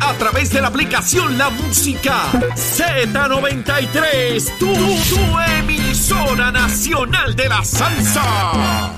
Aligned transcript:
A 0.00 0.14
través 0.18 0.50
de 0.50 0.60
la 0.60 0.68
aplicación 0.68 1.36
La 1.36 1.50
Música 1.50 2.30
Z93. 2.54 4.58
Tu, 4.58 4.66
tu 4.66 5.38
emisora 5.58 6.52
nacional 6.52 7.34
de 7.34 7.48
la 7.48 7.64
salsa. 7.64 8.92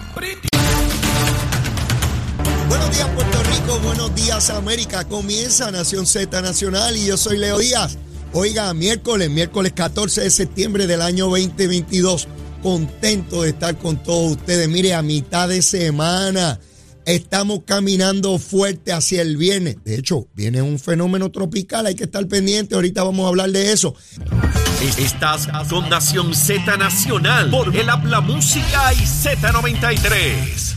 Buenos 2.68 2.90
días 2.90 3.08
Puerto 3.14 3.42
Rico, 3.44 3.78
buenos 3.80 4.14
días 4.14 4.50
América. 4.50 5.04
Comienza 5.04 5.70
Nación 5.70 6.06
Z 6.06 6.42
Nacional 6.42 6.94
y 6.96 7.06
yo 7.06 7.16
soy 7.16 7.38
Leo 7.38 7.58
Díaz. 7.58 7.96
Oiga, 8.32 8.74
miércoles, 8.74 9.30
miércoles 9.30 9.72
14 9.74 10.20
de 10.22 10.30
septiembre 10.30 10.86
del 10.86 11.00
año 11.00 11.28
2022. 11.28 12.28
Contento 12.62 13.42
de 13.42 13.50
estar 13.50 13.78
con 13.78 14.02
todos 14.02 14.32
ustedes. 14.32 14.68
Mire, 14.68 14.94
a 14.94 15.02
mitad 15.02 15.48
de 15.48 15.62
semana 15.62 16.58
estamos 17.06 17.60
caminando 17.64 18.38
fuerte 18.38 18.92
hacia 18.92 19.22
el 19.22 19.36
viernes. 19.36 19.76
De 19.84 19.96
hecho, 19.96 20.28
viene 20.34 20.62
un 20.62 20.78
fenómeno 20.78 21.30
tropical, 21.30 21.86
hay 21.86 21.94
que 21.94 22.04
estar 22.04 22.26
pendiente. 22.26 22.74
Ahorita 22.74 23.02
vamos 23.02 23.24
a 23.24 23.28
hablar 23.28 23.50
de 23.50 23.72
eso. 23.72 23.94
Estás 24.98 25.48
con 25.68 25.88
Nación 25.88 26.34
Z 26.34 26.76
Nacional 26.76 27.50
por 27.50 27.74
el 27.74 27.88
Habla 27.88 28.20
Música 28.20 28.92
y 28.92 28.98
Z93. 28.98 30.74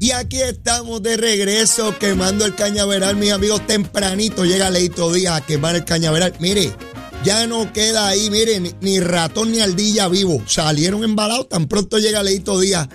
Y 0.00 0.10
aquí 0.10 0.40
estamos 0.42 1.02
de 1.02 1.16
regreso 1.16 1.98
quemando 1.98 2.44
el 2.44 2.54
cañaveral, 2.54 3.16
mis 3.16 3.32
amigos. 3.32 3.66
Tempranito 3.66 4.44
llega 4.44 4.70
Leito 4.70 5.12
Díaz 5.12 5.40
a 5.40 5.46
quemar 5.46 5.76
el 5.76 5.84
cañaveral. 5.84 6.34
Mire, 6.40 6.72
ya 7.24 7.46
no 7.46 7.72
queda 7.72 8.08
ahí, 8.08 8.28
mire, 8.30 8.60
ni, 8.80 9.00
ratón 9.00 9.52
ni 9.52 9.60
ardilla 9.60 10.08
vivo. 10.08 10.42
Salieron 10.46 11.04
embalados, 11.04 11.48
tan 11.48 11.66
pronto 11.66 11.98
llega 11.98 12.22
Leito 12.22 12.60
Díaz 12.60 12.88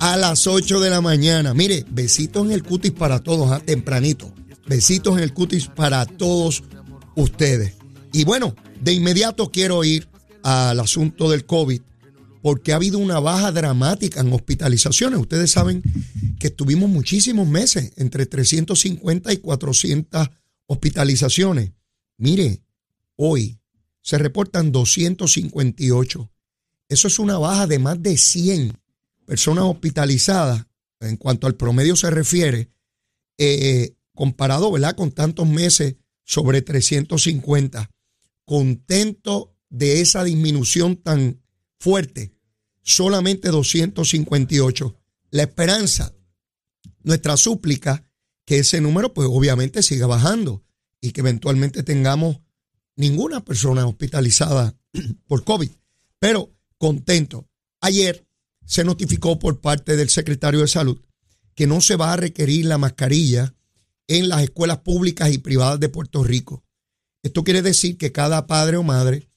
a 0.00 0.16
las 0.16 0.46
8 0.46 0.80
de 0.80 0.90
la 0.90 1.00
mañana. 1.00 1.54
Mire, 1.54 1.84
besitos 1.90 2.44
en 2.46 2.52
el 2.52 2.62
cutis 2.62 2.92
para 2.92 3.20
todos, 3.20 3.50
¿ah? 3.50 3.60
tempranito. 3.60 4.32
Besitos 4.66 5.16
en 5.16 5.22
el 5.22 5.32
cutis 5.32 5.68
para 5.68 6.04
todos 6.06 6.64
ustedes. 7.14 7.74
Y 8.12 8.24
bueno, 8.24 8.54
de 8.80 8.92
inmediato 8.92 9.50
quiero 9.50 9.84
ir 9.84 10.08
al 10.42 10.80
asunto 10.80 11.30
del 11.30 11.44
COVID 11.44 11.80
porque 12.42 12.72
ha 12.72 12.76
habido 12.76 12.98
una 12.98 13.18
baja 13.18 13.50
dramática 13.50 14.20
en 14.20 14.32
hospitalizaciones. 14.32 15.18
Ustedes 15.18 15.50
saben 15.50 15.82
que 16.38 16.48
estuvimos 16.48 16.88
muchísimos 16.88 17.48
meses, 17.48 17.92
entre 17.96 18.26
350 18.26 19.32
y 19.32 19.36
400 19.38 20.28
hospitalizaciones. 20.66 21.72
Mire, 22.18 22.62
hoy 23.16 23.58
se 24.00 24.18
reportan 24.18 24.70
258. 24.70 26.30
Eso 26.88 27.08
es 27.08 27.18
una 27.18 27.38
baja 27.38 27.66
de 27.66 27.80
más 27.80 28.00
de 28.00 28.16
100 28.16 28.78
personas 29.26 29.64
hospitalizadas 29.64 30.66
en 31.00 31.16
cuanto 31.16 31.46
al 31.46 31.56
promedio 31.56 31.96
se 31.96 32.10
refiere, 32.10 32.70
eh, 33.38 33.96
comparado 34.14 34.72
¿verdad? 34.72 34.96
con 34.96 35.12
tantos 35.12 35.46
meses 35.46 35.96
sobre 36.24 36.62
350. 36.62 37.90
Contento 38.44 39.56
de 39.68 40.00
esa 40.00 40.24
disminución 40.24 40.96
tan 40.96 41.42
fuerte 41.78 42.36
solamente 42.86 43.48
258. 43.48 44.96
La 45.30 45.42
esperanza, 45.42 46.14
nuestra 47.02 47.36
súplica, 47.36 48.08
que 48.44 48.60
ese 48.60 48.80
número 48.80 49.12
pues 49.12 49.28
obviamente 49.30 49.82
siga 49.82 50.06
bajando 50.06 50.64
y 51.00 51.10
que 51.10 51.20
eventualmente 51.20 51.82
tengamos 51.82 52.40
ninguna 52.94 53.44
persona 53.44 53.86
hospitalizada 53.86 54.78
por 55.26 55.44
COVID. 55.44 55.70
Pero 56.20 56.54
contento. 56.78 57.48
Ayer 57.80 58.25
se 58.66 58.84
notificó 58.84 59.38
por 59.38 59.60
parte 59.60 59.96
del 59.96 60.10
secretario 60.10 60.60
de 60.60 60.68
Salud 60.68 61.00
que 61.54 61.66
no 61.66 61.80
se 61.80 61.96
va 61.96 62.12
a 62.12 62.16
requerir 62.16 62.66
la 62.66 62.78
mascarilla 62.78 63.54
en 64.08 64.28
las 64.28 64.42
escuelas 64.42 64.78
públicas 64.78 65.32
y 65.32 65.38
privadas 65.38 65.80
de 65.80 65.88
Puerto 65.88 66.22
Rico. 66.22 66.62
Esto 67.22 67.42
quiere 67.42 67.62
decir 67.62 67.96
que 67.96 68.12
cada 68.12 68.46
padre 68.46 68.76
o 68.76 68.82
madre 68.82 69.28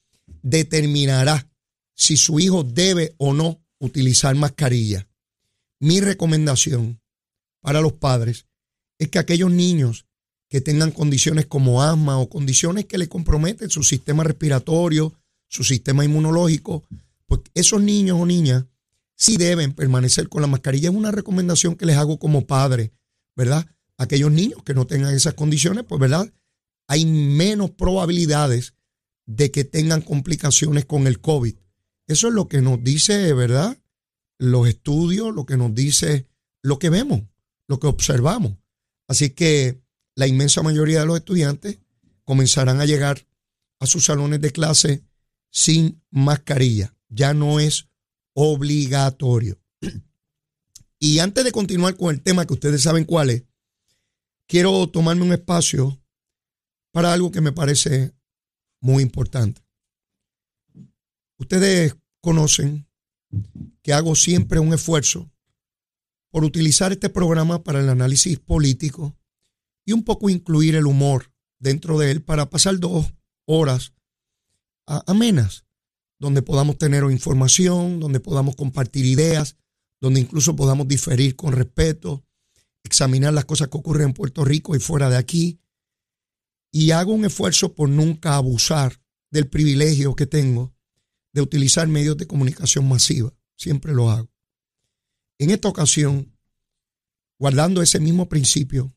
determinará 0.43 1.49
si 1.95 2.17
su 2.17 2.39
hijo 2.39 2.63
debe 2.63 3.15
o 3.17 3.33
no 3.33 3.63
utilizar 3.79 4.35
mascarilla. 4.35 5.07
Mi 5.79 6.01
recomendación 6.01 6.99
para 7.61 7.81
los 7.81 7.93
padres 7.93 8.45
es 8.99 9.07
que 9.07 9.19
aquellos 9.19 9.49
niños 9.49 10.05
que 10.49 10.61
tengan 10.61 10.91
condiciones 10.91 11.45
como 11.45 11.81
asma 11.81 12.19
o 12.19 12.29
condiciones 12.29 12.85
que 12.85 12.97
le 12.97 13.07
comprometen 13.07 13.69
su 13.69 13.83
sistema 13.83 14.23
respiratorio, 14.23 15.13
su 15.47 15.63
sistema 15.63 16.03
inmunológico, 16.03 16.83
pues 17.27 17.41
esos 17.53 17.81
niños 17.81 18.19
o 18.19 18.25
niñas 18.25 18.65
sí 19.19 19.37
deben 19.37 19.73
permanecer 19.73 20.29
con 20.29 20.41
la 20.41 20.47
mascarilla. 20.47 20.89
Es 20.89 20.95
una 20.95 21.11
recomendación 21.11 21.75
que 21.75 21.85
les 21.85 21.97
hago 21.97 22.17
como 22.17 22.47
padre, 22.47 22.93
¿verdad? 23.35 23.67
Aquellos 23.97 24.31
niños 24.31 24.63
que 24.63 24.73
no 24.73 24.87
tengan 24.87 25.13
esas 25.13 25.33
condiciones, 25.33 25.83
pues, 25.87 25.99
¿verdad? 25.99 26.33
Hay 26.87 27.05
menos 27.05 27.69
probabilidades 27.71 28.73
de 29.27 29.51
que 29.51 29.65
tengan 29.65 30.01
complicaciones 30.01 30.85
con 30.85 31.05
el 31.05 31.19
COVID. 31.19 31.55
Eso 32.07 32.29
es 32.29 32.33
lo 32.33 32.47
que 32.47 32.61
nos 32.61 32.83
dice, 32.83 33.33
¿verdad? 33.33 33.77
Los 34.39 34.67
estudios, 34.67 35.35
lo 35.35 35.45
que 35.45 35.57
nos 35.57 35.75
dice, 35.75 36.25
lo 36.63 36.79
que 36.79 36.89
vemos, 36.89 37.21
lo 37.67 37.79
que 37.79 37.87
observamos. 37.87 38.53
Así 39.07 39.31
que 39.31 39.81
la 40.15 40.27
inmensa 40.27 40.63
mayoría 40.63 41.01
de 41.01 41.05
los 41.05 41.17
estudiantes 41.17 41.79
comenzarán 42.23 42.79
a 42.79 42.85
llegar 42.85 43.27
a 43.79 43.85
sus 43.85 44.05
salones 44.05 44.39
de 44.39 44.51
clase 44.51 45.03
sin 45.51 46.01
mascarilla. 46.09 46.95
Ya 47.09 47.33
no 47.33 47.59
es 47.59 47.88
obligatorio. 48.39 49.59
Y 51.01 51.19
antes 51.19 51.45
de 51.45 51.53
continuar 51.53 51.95
con 51.95 52.13
el 52.13 52.21
tema 52.21 52.45
que 52.45 52.53
ustedes 52.53 52.81
saben 52.81 53.05
cuál 53.05 53.29
es, 53.29 53.45
quiero 54.47 54.85
tomarme 54.89 55.23
un 55.23 55.31
espacio 55.31 55.97
para 56.91 57.13
algo 57.13 57.31
que 57.31 57.39
me 57.39 57.53
parece 57.53 58.13
muy 58.81 59.01
importante. 59.01 59.61
Ustedes 61.37 61.95
conocen 62.19 62.85
que 63.81 63.93
hago 63.93 64.13
siempre 64.15 64.59
un 64.59 64.73
esfuerzo 64.73 65.31
por 66.31 66.43
utilizar 66.43 66.91
este 66.91 67.09
programa 67.09 67.63
para 67.63 67.79
el 67.79 67.87
análisis 67.87 68.37
político 68.39 69.17
y 69.85 69.93
un 69.93 70.03
poco 70.03 70.29
incluir 70.29 70.75
el 70.75 70.85
humor 70.85 71.31
dentro 71.59 71.97
de 71.97 72.11
él 72.11 72.21
para 72.21 72.49
pasar 72.49 72.77
dos 72.79 73.13
horas 73.45 73.93
amenas, 74.85 75.65
donde 76.19 76.41
podamos 76.41 76.77
tener 76.77 77.03
información, 77.05 77.99
donde 77.99 78.19
podamos 78.19 78.55
compartir 78.55 79.05
ideas, 79.05 79.55
donde 80.01 80.19
incluso 80.19 80.55
podamos 80.55 80.87
diferir 80.87 81.35
con 81.35 81.53
respeto, 81.53 82.25
examinar 82.83 83.33
las 83.33 83.45
cosas 83.45 83.69
que 83.69 83.77
ocurren 83.77 84.09
en 84.09 84.13
Puerto 84.13 84.43
Rico 84.43 84.75
y 84.75 84.79
fuera 84.79 85.09
de 85.09 85.17
aquí. 85.17 85.59
Y 86.71 86.91
hago 86.91 87.13
un 87.13 87.25
esfuerzo 87.25 87.73
por 87.73 87.89
nunca 87.89 88.35
abusar 88.35 89.01
del 89.31 89.47
privilegio 89.47 90.15
que 90.15 90.27
tengo 90.27 90.75
de 91.33 91.41
utilizar 91.41 91.87
medios 91.87 92.17
de 92.17 92.27
comunicación 92.27 92.87
masiva. 92.87 93.33
Siempre 93.55 93.93
lo 93.93 94.09
hago. 94.09 94.29
En 95.37 95.51
esta 95.51 95.69
ocasión, 95.69 96.35
guardando 97.39 97.81
ese 97.81 97.99
mismo 97.99 98.27
principio, 98.27 98.93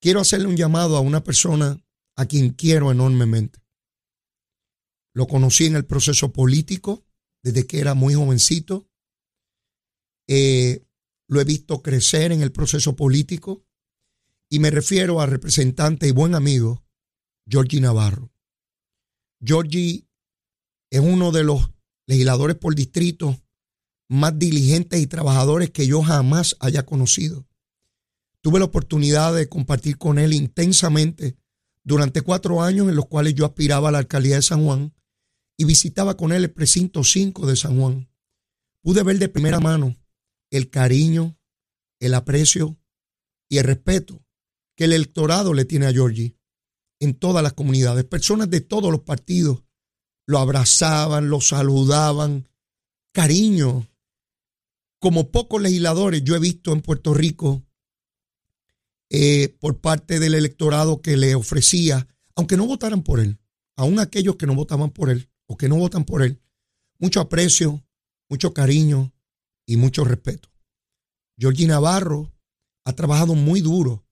quiero 0.00 0.20
hacerle 0.20 0.48
un 0.48 0.56
llamado 0.56 0.96
a 0.96 1.00
una 1.00 1.22
persona 1.22 1.82
a 2.16 2.26
quien 2.26 2.50
quiero 2.50 2.90
enormemente. 2.90 3.61
Lo 5.14 5.26
conocí 5.26 5.66
en 5.66 5.76
el 5.76 5.84
proceso 5.84 6.32
político 6.32 7.04
desde 7.42 7.66
que 7.66 7.80
era 7.80 7.94
muy 7.94 8.14
jovencito. 8.14 8.88
Eh, 10.28 10.86
lo 11.28 11.40
he 11.40 11.44
visto 11.44 11.82
crecer 11.82 12.32
en 12.32 12.42
el 12.42 12.52
proceso 12.52 12.96
político 12.96 13.64
y 14.50 14.58
me 14.58 14.70
refiero 14.70 15.20
al 15.20 15.30
representante 15.30 16.06
y 16.06 16.12
buen 16.12 16.34
amigo 16.34 16.84
Georgie 17.48 17.80
Navarro. 17.80 18.32
Georgie 19.44 20.06
es 20.90 21.00
uno 21.00 21.32
de 21.32 21.44
los 21.44 21.70
legisladores 22.06 22.56
por 22.56 22.74
distrito 22.74 23.42
más 24.08 24.38
diligentes 24.38 25.00
y 25.00 25.06
trabajadores 25.06 25.70
que 25.70 25.86
yo 25.86 26.02
jamás 26.02 26.56
haya 26.60 26.84
conocido. 26.84 27.46
Tuve 28.42 28.58
la 28.58 28.66
oportunidad 28.66 29.34
de 29.34 29.48
compartir 29.48 29.96
con 29.96 30.18
él 30.18 30.34
intensamente 30.34 31.36
durante 31.82 32.20
cuatro 32.20 32.62
años 32.62 32.88
en 32.88 32.96
los 32.96 33.06
cuales 33.06 33.34
yo 33.34 33.46
aspiraba 33.46 33.88
a 33.88 33.92
la 33.92 33.98
alcaldía 33.98 34.36
de 34.36 34.42
San 34.42 34.64
Juan 34.64 34.92
y 35.62 35.64
visitaba 35.64 36.16
con 36.16 36.32
él 36.32 36.42
el 36.42 36.50
precinto 36.50 37.04
5 37.04 37.46
de 37.46 37.54
San 37.54 37.78
Juan. 37.78 38.10
Pude 38.82 39.04
ver 39.04 39.20
de 39.20 39.28
primera 39.28 39.60
mano 39.60 39.94
el 40.50 40.70
cariño, 40.70 41.38
el 42.00 42.14
aprecio 42.14 42.76
y 43.48 43.58
el 43.58 43.64
respeto 43.64 44.24
que 44.76 44.86
el 44.86 44.92
electorado 44.92 45.54
le 45.54 45.64
tiene 45.64 45.86
a 45.86 45.92
Georgie 45.92 46.36
en 46.98 47.14
todas 47.14 47.44
las 47.44 47.52
comunidades. 47.52 48.04
Personas 48.04 48.50
de 48.50 48.60
todos 48.60 48.90
los 48.90 49.02
partidos 49.02 49.62
lo 50.26 50.38
abrazaban, 50.38 51.30
lo 51.30 51.40
saludaban. 51.40 52.48
Cariño. 53.12 53.88
Como 54.98 55.30
pocos 55.30 55.62
legisladores 55.62 56.24
yo 56.24 56.34
he 56.34 56.40
visto 56.40 56.72
en 56.72 56.82
Puerto 56.82 57.14
Rico 57.14 57.62
eh, 59.10 59.56
por 59.60 59.80
parte 59.80 60.18
del 60.18 60.34
electorado 60.34 61.02
que 61.02 61.16
le 61.16 61.36
ofrecía, 61.36 62.08
aunque 62.34 62.56
no 62.56 62.66
votaran 62.66 63.04
por 63.04 63.20
él, 63.20 63.38
aún 63.76 64.00
aquellos 64.00 64.34
que 64.34 64.48
no 64.48 64.56
votaban 64.56 64.90
por 64.90 65.08
él 65.08 65.28
o 65.46 65.56
que 65.56 65.68
no 65.68 65.76
votan 65.76 66.04
por 66.04 66.22
él, 66.22 66.40
mucho 66.98 67.20
aprecio, 67.20 67.84
mucho 68.28 68.54
cariño 68.54 69.12
y 69.66 69.76
mucho 69.76 70.04
respeto. 70.04 70.48
Georgie 71.38 71.66
Navarro 71.66 72.32
ha 72.84 72.92
trabajado 72.92 73.34
muy 73.34 73.60
duro. 73.60 74.06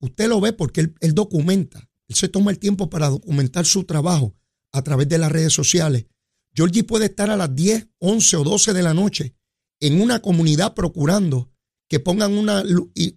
Usted 0.00 0.28
lo 0.28 0.40
ve 0.40 0.52
porque 0.52 0.92
él, 1.00 1.14
documenta, 1.14 1.88
él 2.08 2.16
se 2.16 2.28
toma 2.28 2.50
el 2.50 2.58
tiempo 2.58 2.90
para 2.90 3.08
documentar 3.08 3.64
su 3.64 3.84
trabajo 3.84 4.34
a 4.72 4.82
través 4.82 5.08
de 5.08 5.18
las 5.18 5.30
redes 5.30 5.52
sociales. 5.52 6.06
Georgie 6.54 6.84
puede 6.84 7.06
estar 7.06 7.30
a 7.30 7.36
las 7.36 7.54
10, 7.54 7.88
11 7.98 8.36
o 8.36 8.44
12 8.44 8.72
de 8.72 8.82
la 8.82 8.94
noche 8.94 9.34
en 9.80 10.00
una 10.00 10.20
comunidad 10.20 10.74
procurando 10.74 11.50
que 11.88 12.00
pongan 12.00 12.32
una 12.32 12.64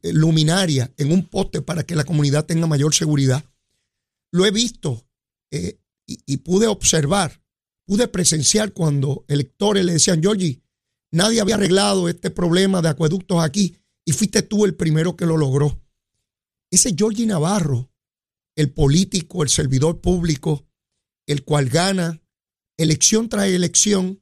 luminaria 0.04 0.94
en 0.98 1.12
un 1.12 1.28
poste 1.28 1.62
para 1.62 1.84
que 1.84 1.96
la 1.96 2.04
comunidad 2.04 2.46
tenga 2.46 2.68
mayor 2.68 2.94
seguridad. 2.94 3.44
Lo 4.32 4.46
he 4.46 4.52
visto 4.52 5.08
eh, 5.52 5.80
y, 6.06 6.38
pude 6.38 6.68
observar, 6.68 7.42
pude 7.86 8.08
presenciar 8.08 8.74
cuando 8.74 9.26
electores 9.28 9.86
le 9.86 9.94
decían, 9.94 10.22
Georgie, 10.22 10.62
nadie 11.12 11.42
había 11.42 11.56
arreglado 11.56 12.10
este 12.10 12.30
problema 12.32 12.82
de 12.82 12.90
acueductos 12.90 13.44
aquí 13.44 13.78
y 14.04 14.12
fuiste 14.12 14.42
tú 14.42 14.66
el 14.66 14.76
primero 14.76 15.16
que 15.16 15.26
lo 15.26 15.38
logró. 15.38 15.82
Ese 16.70 16.94
Georgie 16.98 17.26
Navarro, 17.26 17.92
el 18.56 18.72
político, 18.72 19.44
el 19.44 19.50
servidor 19.50 20.02
público, 20.02 20.66
el 21.28 21.44
cual 21.44 21.70
gana 21.70 22.22
elección 22.78 23.30
tras 23.30 23.48
elección 23.48 24.22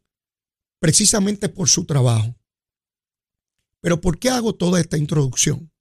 precisamente 0.79 1.49
por 1.49 1.69
su 1.69 1.85
trabajo. 1.85 2.35
Pero 3.79 4.01
¿por 4.01 4.19
qué 4.19 4.29
hago 4.29 4.55
toda 4.55 4.79
esta 4.79 4.97
introducción? 4.97 5.71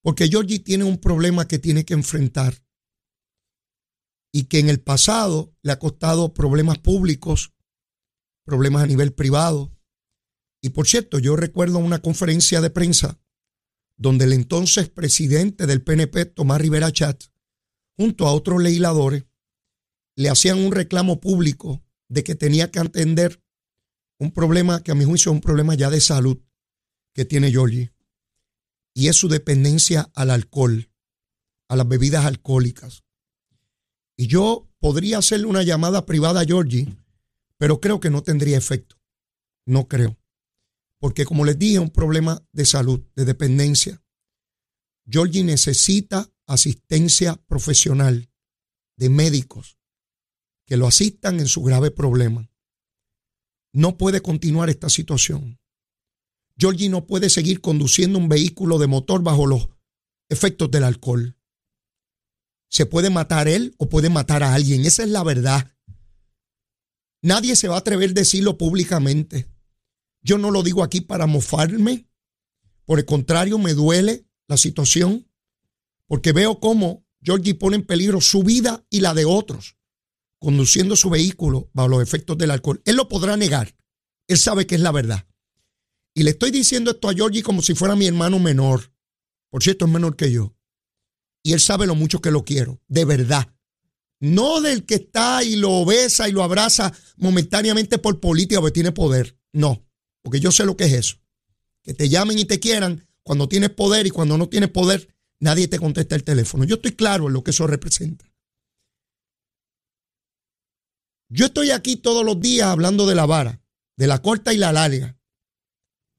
Porque 0.00 0.28
Georgie 0.28 0.60
tiene 0.60 0.84
un 0.84 0.98
problema 0.98 1.46
que 1.46 1.58
tiene 1.58 1.84
que 1.84 1.94
enfrentar 1.94 2.54
y 4.32 4.44
que 4.44 4.58
en 4.58 4.68
el 4.68 4.80
pasado 4.80 5.54
le 5.62 5.72
ha 5.72 5.78
costado 5.78 6.34
problemas 6.34 6.78
públicos, 6.78 7.52
problemas 8.44 8.82
a 8.82 8.86
nivel 8.86 9.12
privado. 9.12 9.72
Y 10.60 10.70
por 10.70 10.86
cierto, 10.86 11.18
yo 11.18 11.36
recuerdo 11.36 11.78
una 11.78 12.00
conferencia 12.00 12.60
de 12.60 12.70
prensa 12.70 13.18
donde 13.96 14.26
el 14.26 14.32
entonces 14.32 14.88
presidente 14.88 15.66
del 15.66 15.82
PNP, 15.82 16.26
Tomás 16.26 16.60
Rivera 16.60 16.92
Chat, 16.92 17.24
junto 17.96 18.26
a 18.26 18.32
otros 18.32 18.62
legisladores, 18.62 19.24
le 20.14 20.30
hacían 20.30 20.58
un 20.58 20.72
reclamo 20.72 21.20
público 21.20 21.82
de 22.08 22.24
que 22.24 22.34
tenía 22.34 22.70
que 22.70 22.78
atender 22.78 23.42
un 24.18 24.32
problema 24.32 24.82
que 24.82 24.92
a 24.92 24.94
mi 24.94 25.04
juicio 25.04 25.30
es 25.30 25.34
un 25.34 25.40
problema 25.40 25.74
ya 25.74 25.90
de 25.90 26.00
salud 26.00 26.38
que 27.12 27.24
tiene 27.24 27.50
Georgie 27.50 27.92
y 28.94 29.08
es 29.08 29.16
su 29.16 29.28
dependencia 29.28 30.10
al 30.14 30.30
alcohol, 30.30 30.90
a 31.68 31.76
las 31.76 31.86
bebidas 31.86 32.24
alcohólicas. 32.24 33.04
Y 34.20 34.26
yo 34.26 34.68
podría 34.80 35.18
hacerle 35.18 35.46
una 35.46 35.62
llamada 35.62 36.04
privada 36.04 36.40
a 36.40 36.44
Georgie, 36.44 36.88
pero 37.56 37.80
creo 37.80 38.00
que 38.00 38.10
no 38.10 38.22
tendría 38.24 38.58
efecto. 38.58 38.96
No 39.64 39.86
creo. 39.86 40.18
Porque 40.98 41.24
como 41.24 41.44
les 41.44 41.56
dije, 41.56 41.74
es 41.74 41.80
un 41.80 41.90
problema 41.90 42.44
de 42.52 42.66
salud, 42.66 43.00
de 43.14 43.24
dependencia. 43.24 44.02
Georgie 45.06 45.44
necesita 45.44 46.28
asistencia 46.48 47.36
profesional 47.46 48.28
de 48.96 49.08
médicos 49.08 49.78
que 50.66 50.76
lo 50.76 50.88
asistan 50.88 51.38
en 51.38 51.46
su 51.46 51.62
grave 51.62 51.92
problema. 51.92 52.50
No 53.72 53.96
puede 53.96 54.20
continuar 54.20 54.68
esta 54.68 54.90
situación. 54.90 55.60
Georgie 56.58 56.88
no 56.88 57.06
puede 57.06 57.30
seguir 57.30 57.60
conduciendo 57.60 58.18
un 58.18 58.28
vehículo 58.28 58.78
de 58.78 58.88
motor 58.88 59.22
bajo 59.22 59.46
los 59.46 59.68
efectos 60.28 60.72
del 60.72 60.82
alcohol. 60.82 61.37
Se 62.68 62.86
puede 62.86 63.10
matar 63.10 63.48
él 63.48 63.74
o 63.78 63.88
puede 63.88 64.10
matar 64.10 64.42
a 64.42 64.54
alguien. 64.54 64.84
Esa 64.84 65.02
es 65.02 65.08
la 65.08 65.24
verdad. 65.24 65.74
Nadie 67.22 67.56
se 67.56 67.68
va 67.68 67.76
a 67.76 67.78
atrever 67.80 68.10
a 68.10 68.14
decirlo 68.14 68.58
públicamente. 68.58 69.48
Yo 70.22 70.38
no 70.38 70.50
lo 70.50 70.62
digo 70.62 70.82
aquí 70.82 71.00
para 71.00 71.26
mofarme. 71.26 72.08
Por 72.84 72.98
el 72.98 73.04
contrario, 73.04 73.58
me 73.58 73.74
duele 73.74 74.26
la 74.46 74.56
situación 74.56 75.30
porque 76.06 76.32
veo 76.32 76.60
cómo 76.60 77.06
Georgie 77.22 77.54
pone 77.54 77.76
en 77.76 77.86
peligro 77.86 78.20
su 78.20 78.42
vida 78.42 78.86
y 78.90 79.00
la 79.00 79.14
de 79.14 79.24
otros 79.24 79.78
conduciendo 80.38 80.96
su 80.96 81.10
vehículo 81.10 81.70
bajo 81.72 81.88
los 81.88 82.02
efectos 82.02 82.38
del 82.38 82.50
alcohol. 82.50 82.80
Él 82.84 82.96
lo 82.96 83.08
podrá 83.08 83.36
negar. 83.36 83.74
Él 84.26 84.38
sabe 84.38 84.66
que 84.66 84.76
es 84.76 84.80
la 84.80 84.92
verdad. 84.92 85.26
Y 86.14 86.22
le 86.22 86.30
estoy 86.30 86.50
diciendo 86.50 86.90
esto 86.92 87.08
a 87.08 87.14
Georgie 87.14 87.42
como 87.42 87.62
si 87.62 87.74
fuera 87.74 87.96
mi 87.96 88.06
hermano 88.06 88.38
menor. 88.38 88.92
Por 89.50 89.62
cierto, 89.62 89.86
es 89.86 89.90
menor 89.90 90.16
que 90.16 90.30
yo. 90.30 90.54
Y 91.42 91.52
él 91.52 91.60
sabe 91.60 91.86
lo 91.86 91.94
mucho 91.94 92.20
que 92.20 92.30
lo 92.30 92.44
quiero, 92.44 92.80
de 92.88 93.04
verdad. 93.04 93.54
No 94.20 94.60
del 94.60 94.84
que 94.84 94.96
está 94.96 95.44
y 95.44 95.56
lo 95.56 95.84
besa 95.84 96.28
y 96.28 96.32
lo 96.32 96.42
abraza 96.42 96.92
momentáneamente 97.16 97.98
por 97.98 98.20
política 98.20 98.60
porque 98.60 98.74
tiene 98.74 98.92
poder. 98.92 99.38
No, 99.52 99.86
porque 100.22 100.40
yo 100.40 100.50
sé 100.50 100.64
lo 100.64 100.76
que 100.76 100.84
es 100.84 100.92
eso. 100.92 101.16
Que 101.82 101.94
te 101.94 102.08
llamen 102.08 102.38
y 102.38 102.44
te 102.44 102.58
quieran 102.58 103.06
cuando 103.22 103.48
tienes 103.48 103.70
poder 103.70 104.06
y 104.06 104.10
cuando 104.10 104.36
no 104.36 104.48
tienes 104.48 104.70
poder, 104.70 105.14
nadie 105.38 105.68
te 105.68 105.78
contesta 105.78 106.16
el 106.16 106.24
teléfono. 106.24 106.64
Yo 106.64 106.76
estoy 106.76 106.92
claro 106.92 107.28
en 107.28 107.34
lo 107.34 107.44
que 107.44 107.52
eso 107.52 107.66
representa. 107.66 108.24
Yo 111.28 111.46
estoy 111.46 111.70
aquí 111.70 111.96
todos 111.96 112.24
los 112.24 112.40
días 112.40 112.68
hablando 112.68 113.06
de 113.06 113.14
la 113.14 113.26
vara, 113.26 113.60
de 113.96 114.06
la 114.06 114.20
corta 114.20 114.52
y 114.52 114.56
la 114.56 114.72
larga 114.72 115.18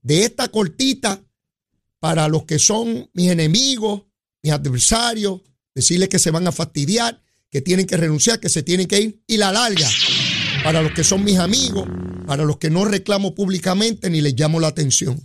de 0.02 0.24
esta 0.24 0.50
cortita 0.50 1.24
para 2.00 2.28
los 2.28 2.46
que 2.46 2.60
son 2.60 3.10
mis 3.14 3.30
enemigos, 3.30 4.04
mis 4.42 4.54
adversarios, 4.54 5.42
decirles 5.74 6.10
que 6.10 6.20
se 6.20 6.32
van 6.32 6.48
a 6.48 6.52
fastidiar, 6.52 7.22
que 7.50 7.62
tienen 7.62 7.86
que 7.86 7.98
renunciar, 7.98 8.40
que 8.40 8.50
se 8.50 8.64
tienen 8.64 8.88
que 8.88 9.02
ir, 9.02 9.24
y 9.28 9.38
la 9.38 9.52
larga 9.52 9.90
para 10.64 10.82
los 10.82 10.94
que 10.94 11.04
son 11.04 11.24
mis 11.24 11.38
amigos, 11.38 11.88
para 12.28 12.44
los 12.44 12.58
que 12.58 12.70
no 12.70 12.86
reclamo 12.86 13.34
públicamente 13.34 14.10
ni 14.10 14.22
les 14.22 14.34
llamo 14.36 14.60
la 14.60 14.68
atención. 14.68 15.20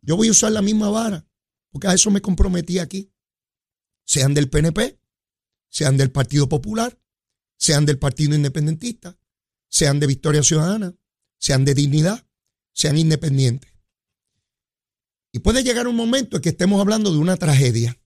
Yo 0.00 0.16
voy 0.16 0.28
a 0.28 0.32
usar 0.32 0.52
la 0.52 0.62
misma 0.62 0.90
vara, 0.90 1.26
porque 1.70 1.86
a 1.86 1.94
eso 1.94 2.10
me 2.10 2.20
comprometí 2.20 2.78
aquí. 2.78 3.12
Sean 4.04 4.34
del 4.34 4.50
PNP, 4.50 4.98
sean 5.68 5.96
del 5.96 6.10
Partido 6.10 6.48
Popular, 6.48 6.98
sean 7.56 7.86
del 7.86 7.98
Partido 7.98 8.34
Independentista, 8.34 9.16
sean 9.68 10.00
de 10.00 10.08
Victoria 10.08 10.42
Ciudadana, 10.42 10.94
sean 11.38 11.64
de 11.64 11.74
Dignidad, 11.74 12.26
sean 12.72 12.98
independientes. 12.98 13.72
Y 15.32 15.38
puede 15.38 15.62
llegar 15.62 15.86
un 15.86 15.96
momento 15.96 16.36
en 16.36 16.42
que 16.42 16.50
estemos 16.50 16.80
hablando 16.80 17.12
de 17.12 17.18
una 17.18 17.36
tragedia, 17.36 17.98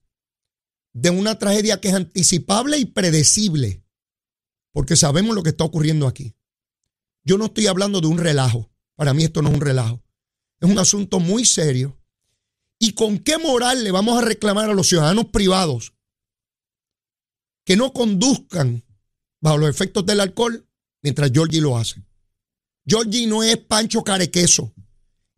de 0.99 1.11
una 1.11 1.37
tragedia 1.37 1.79
que 1.79 1.89
es 1.89 1.93
anticipable 1.93 2.79
y 2.79 2.85
predecible, 2.85 3.83
porque 4.71 4.95
sabemos 4.95 5.35
lo 5.35 5.43
que 5.43 5.51
está 5.51 5.63
ocurriendo 5.63 6.07
aquí. 6.07 6.33
Yo 7.23 7.37
no 7.37 7.45
estoy 7.45 7.67
hablando 7.67 8.01
de 8.01 8.07
un 8.07 8.17
relajo, 8.17 8.71
para 8.95 9.13
mí 9.13 9.23
esto 9.23 9.43
no 9.43 9.49
es 9.49 9.55
un 9.55 9.61
relajo, 9.61 10.01
es 10.59 10.67
un 10.67 10.79
asunto 10.79 11.19
muy 11.19 11.45
serio. 11.45 11.95
¿Y 12.79 12.93
con 12.93 13.19
qué 13.19 13.37
moral 13.37 13.83
le 13.83 13.91
vamos 13.91 14.17
a 14.17 14.25
reclamar 14.25 14.71
a 14.71 14.73
los 14.73 14.87
ciudadanos 14.87 15.25
privados 15.25 15.93
que 17.63 17.77
no 17.77 17.93
conduzcan 17.93 18.83
bajo 19.39 19.59
los 19.59 19.69
efectos 19.69 20.03
del 20.03 20.19
alcohol 20.19 20.67
mientras 21.03 21.31
Georgie 21.31 21.61
lo 21.61 21.77
hace? 21.77 22.03
Georgie 22.87 23.27
no 23.27 23.43
es 23.43 23.57
Pancho 23.57 24.03
Carequeso. 24.03 24.73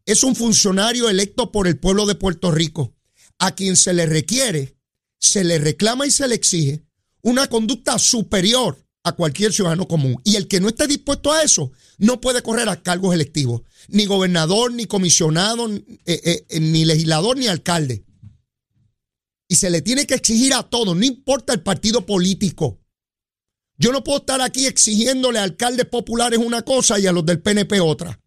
Es 0.05 0.23
un 0.23 0.37
funcionario 0.37 1.09
electo 1.09 1.51
por 1.51 1.67
el 1.67 1.77
pueblo 1.77 2.05
de 2.05 2.15
Puerto 2.15 2.49
Rico, 2.49 2.95
a 3.39 3.55
quien 3.55 3.75
se 3.75 3.93
le 3.93 4.05
requiere, 4.05 4.78
se 5.19 5.43
le 5.43 5.59
reclama 5.59 6.07
y 6.07 6.11
se 6.11 6.27
le 6.27 6.35
exige 6.35 6.83
una 7.21 7.47
conducta 7.47 7.99
superior 7.99 8.77
a 9.03 9.11
cualquier 9.13 9.53
ciudadano 9.53 9.87
común. 9.87 10.21
Y 10.23 10.35
el 10.35 10.47
que 10.47 10.59
no 10.59 10.69
esté 10.69 10.87
dispuesto 10.87 11.31
a 11.31 11.43
eso 11.43 11.71
no 11.97 12.21
puede 12.21 12.41
correr 12.41 12.69
a 12.69 12.81
cargos 12.81 13.13
electivos, 13.13 13.61
ni 13.87 14.05
gobernador, 14.05 14.71
ni 14.71 14.85
comisionado, 14.85 15.69
eh, 15.69 15.91
eh, 16.05 16.45
eh, 16.49 16.59
ni 16.59 16.85
legislador, 16.85 17.37
ni 17.37 17.47
alcalde. 17.47 18.05
Y 19.47 19.55
se 19.55 19.69
le 19.69 19.81
tiene 19.81 20.05
que 20.05 20.13
exigir 20.13 20.53
a 20.53 20.63
todos, 20.63 20.95
no 20.95 21.03
importa 21.03 21.53
el 21.53 21.61
partido 21.61 22.05
político. 22.05 22.79
Yo 23.77 23.91
no 23.91 24.03
puedo 24.03 24.19
estar 24.19 24.41
aquí 24.41 24.65
exigiéndole 24.65 25.39
a 25.39 25.43
alcaldes 25.43 25.85
populares 25.85 26.39
una 26.39 26.61
cosa 26.61 26.99
y 26.99 27.07
a 27.07 27.11
los 27.11 27.25
del 27.25 27.41
PNP 27.41 27.79
otra. 27.79 28.19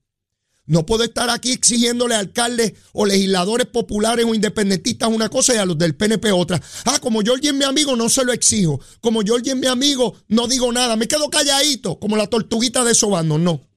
No 0.72 0.86
puedo 0.86 1.04
estar 1.04 1.28
aquí 1.28 1.52
exigiéndole 1.52 2.14
a 2.14 2.20
alcaldes 2.20 2.72
o 2.94 3.04
legisladores 3.04 3.66
populares 3.66 4.24
o 4.24 4.34
independentistas 4.34 5.10
una 5.10 5.28
cosa 5.28 5.54
y 5.54 5.58
a 5.58 5.66
los 5.66 5.76
del 5.76 5.94
PNP 5.94 6.32
otra. 6.32 6.62
Ah, 6.86 6.98
como 6.98 7.20
Georgie 7.20 7.50
es 7.50 7.54
mi 7.54 7.64
amigo, 7.64 7.94
no 7.94 8.08
se 8.08 8.24
lo 8.24 8.32
exijo. 8.32 8.80
Como 9.02 9.20
Georgie 9.20 9.50
es 9.50 9.58
mi 9.58 9.66
amigo, 9.66 10.16
no 10.28 10.48
digo 10.48 10.72
nada. 10.72 10.96
Me 10.96 11.08
quedo 11.08 11.28
calladito, 11.28 12.00
como 12.00 12.16
la 12.16 12.26
tortuguita 12.26 12.84
de 12.84 12.94
Sobando. 12.94 13.36
No. 13.36 13.68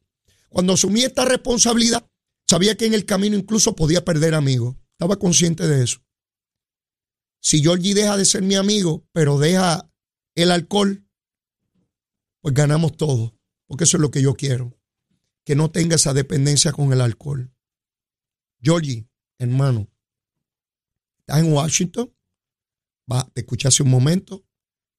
Cuando 0.47 0.71
asumí 0.71 1.03
esta 1.03 1.25
responsabilidad, 1.25 2.07
sabía 2.49 2.77
que 2.77 2.85
en 2.85 2.93
el 2.93 3.03
camino 3.03 3.35
incluso 3.35 3.75
podía 3.75 4.05
perder 4.05 4.33
amigos. 4.33 4.77
Estaba 4.93 5.17
consciente 5.17 5.67
de 5.67 5.83
eso. 5.83 5.99
Si 7.41 7.61
Georgie 7.61 7.93
deja 7.93 8.15
de 8.15 8.23
ser 8.23 8.41
mi 8.41 8.55
amigo, 8.55 9.05
pero 9.11 9.37
deja 9.37 9.91
el 10.33 10.49
alcohol, 10.49 11.05
pues 12.39 12.55
ganamos 12.55 12.95
todo. 12.95 13.37
Porque 13.67 13.83
eso 13.83 13.97
es 13.97 14.01
lo 14.01 14.11
que 14.11 14.21
yo 14.21 14.35
quiero. 14.35 14.73
Que 15.45 15.55
no 15.55 15.71
tenga 15.71 15.95
esa 15.95 16.13
dependencia 16.13 16.73
con 16.73 16.91
el 16.91 16.99
alcohol. 16.99 17.49
Georgie, 18.61 19.07
hermano, 19.37 19.87
estás 21.19 21.39
en 21.39 21.53
Washington, 21.53 22.13
va, 23.11 23.29
te 23.33 23.41
escuché 23.41 23.67
hace 23.67 23.83
un 23.83 23.89
momento, 23.89 24.43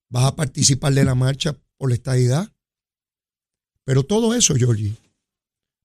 vas 0.08 0.24
a 0.24 0.36
participar 0.36 0.94
de 0.94 1.04
la 1.04 1.14
marcha 1.14 1.58
por 1.76 1.90
la 1.90 1.96
estadidad. 1.96 2.50
Pero 3.84 4.04
todo 4.04 4.34
eso, 4.34 4.54
Georgie, 4.54 4.96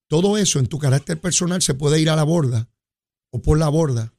todo 0.07 0.37
eso 0.37 0.59
en 0.59 0.67
tu 0.67 0.79
carácter 0.79 1.19
personal 1.19 1.61
se 1.61 1.73
puede 1.73 1.99
ir 1.99 2.09
a 2.09 2.15
la 2.15 2.23
borda 2.23 2.69
o 3.31 3.41
por 3.41 3.57
la 3.57 3.67
borda 3.67 4.13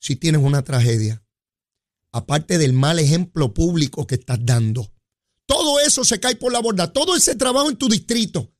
si 0.00 0.16
tienes 0.16 0.42
una 0.42 0.62
tragedia 0.62 1.22
aparte 2.12 2.58
del 2.58 2.72
mal 2.72 2.98
ejemplo 2.98 3.54
público 3.54 4.06
que 4.06 4.16
estás 4.16 4.38
dando. 4.44 4.90
Todo 5.46 5.80
eso 5.80 6.04
se 6.04 6.20
cae 6.20 6.36
por 6.36 6.52
la 6.52 6.60
borda, 6.60 6.92
todo 6.92 7.16
ese 7.16 7.34
trabajo 7.34 7.70
en 7.70 7.76
tu 7.76 7.88
distrito 7.88 8.52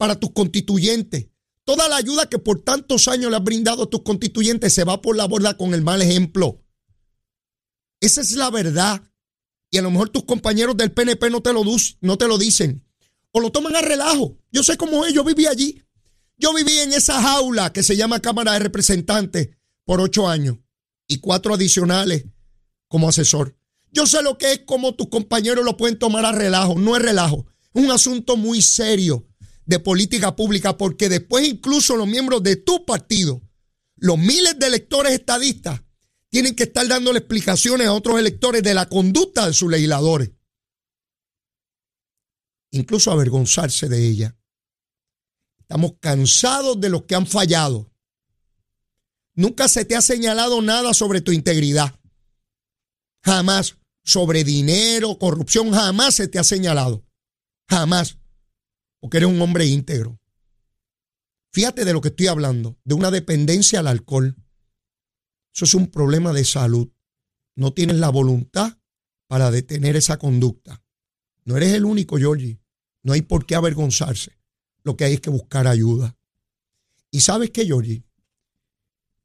para 0.00 0.18
tus 0.18 0.30
constituyentes, 0.32 1.26
toda 1.66 1.86
la 1.86 1.96
ayuda 1.96 2.24
que 2.24 2.38
por 2.38 2.62
tantos 2.62 3.06
años 3.06 3.30
le 3.30 3.36
has 3.36 3.44
brindado 3.44 3.82
a 3.82 3.90
tus 3.90 4.02
constituyentes 4.02 4.72
se 4.72 4.84
va 4.84 5.02
por 5.02 5.14
la 5.14 5.26
borda 5.26 5.58
con 5.58 5.74
el 5.74 5.82
mal 5.82 6.00
ejemplo. 6.00 6.64
Esa 8.00 8.22
es 8.22 8.32
la 8.32 8.48
verdad. 8.48 9.02
Y 9.70 9.76
a 9.76 9.82
lo 9.82 9.90
mejor 9.90 10.08
tus 10.08 10.24
compañeros 10.24 10.74
del 10.78 10.90
PNP 10.90 11.28
no 11.28 11.42
te 11.42 11.52
lo, 11.52 11.62
no 12.00 12.16
te 12.16 12.28
lo 12.28 12.38
dicen. 12.38 12.82
O 13.32 13.40
lo 13.40 13.52
toman 13.52 13.76
a 13.76 13.82
relajo. 13.82 14.38
Yo 14.50 14.62
sé 14.62 14.78
cómo 14.78 15.04
es, 15.04 15.12
yo 15.12 15.22
viví 15.22 15.44
allí. 15.44 15.84
Yo 16.38 16.54
viví 16.54 16.78
en 16.78 16.94
esa 16.94 17.20
jaula 17.20 17.70
que 17.70 17.82
se 17.82 17.94
llama 17.94 18.20
Cámara 18.20 18.54
de 18.54 18.60
Representantes 18.60 19.50
por 19.84 20.00
ocho 20.00 20.26
años 20.26 20.56
y 21.08 21.18
cuatro 21.18 21.52
adicionales 21.52 22.24
como 22.88 23.06
asesor. 23.06 23.54
Yo 23.92 24.06
sé 24.06 24.22
lo 24.22 24.38
que 24.38 24.50
es 24.52 24.60
como 24.60 24.94
tus 24.94 25.10
compañeros 25.10 25.62
lo 25.62 25.76
pueden 25.76 25.98
tomar 25.98 26.24
a 26.24 26.32
relajo. 26.32 26.78
No 26.78 26.96
es 26.96 27.02
relajo. 27.02 27.44
Es 27.74 27.84
un 27.84 27.90
asunto 27.90 28.38
muy 28.38 28.62
serio 28.62 29.26
de 29.70 29.78
política 29.78 30.34
pública 30.34 30.76
porque 30.76 31.08
después 31.08 31.46
incluso 31.46 31.96
los 31.96 32.08
miembros 32.08 32.42
de 32.42 32.56
tu 32.56 32.84
partido, 32.84 33.40
los 33.94 34.18
miles 34.18 34.58
de 34.58 34.66
electores 34.66 35.12
estadistas, 35.12 35.80
tienen 36.28 36.56
que 36.56 36.64
estar 36.64 36.86
dándole 36.88 37.20
explicaciones 37.20 37.86
a 37.86 37.92
otros 37.92 38.18
electores 38.18 38.64
de 38.64 38.74
la 38.74 38.88
conducta 38.88 39.46
de 39.46 39.54
sus 39.54 39.70
legisladores. 39.70 40.32
Incluso 42.72 43.12
avergonzarse 43.12 43.88
de 43.88 44.08
ella. 44.08 44.36
Estamos 45.60 45.92
cansados 46.00 46.80
de 46.80 46.88
los 46.88 47.04
que 47.04 47.14
han 47.14 47.28
fallado. 47.28 47.92
Nunca 49.34 49.68
se 49.68 49.84
te 49.84 49.94
ha 49.94 50.02
señalado 50.02 50.60
nada 50.62 50.94
sobre 50.94 51.20
tu 51.20 51.30
integridad. 51.30 51.94
Jamás 53.24 53.76
sobre 54.02 54.42
dinero, 54.42 55.16
corrupción, 55.16 55.70
jamás 55.70 56.16
se 56.16 56.26
te 56.26 56.40
ha 56.40 56.44
señalado. 56.44 57.04
Jamás. 57.68 58.19
Porque 59.00 59.16
eres 59.16 59.28
un 59.28 59.40
hombre 59.40 59.66
íntegro. 59.66 60.20
Fíjate 61.52 61.84
de 61.84 61.92
lo 61.92 62.00
que 62.00 62.08
estoy 62.08 62.28
hablando, 62.28 62.78
de 62.84 62.94
una 62.94 63.10
dependencia 63.10 63.80
al 63.80 63.88
alcohol. 63.88 64.36
Eso 65.52 65.64
es 65.64 65.74
un 65.74 65.88
problema 65.88 66.32
de 66.32 66.44
salud. 66.44 66.88
No 67.56 67.72
tienes 67.72 67.96
la 67.96 68.10
voluntad 68.10 68.78
para 69.26 69.50
detener 69.50 69.96
esa 69.96 70.18
conducta. 70.18 70.84
No 71.44 71.56
eres 71.56 71.72
el 71.72 71.84
único, 71.84 72.16
Georgie. 72.18 72.60
No 73.02 73.12
hay 73.12 73.22
por 73.22 73.46
qué 73.46 73.54
avergonzarse. 73.54 74.38
Lo 74.84 74.96
que 74.96 75.04
hay 75.04 75.14
es 75.14 75.20
que 75.20 75.30
buscar 75.30 75.66
ayuda. 75.66 76.16
Y 77.10 77.20
sabes 77.20 77.50
qué, 77.50 77.66
Georgie? 77.66 78.04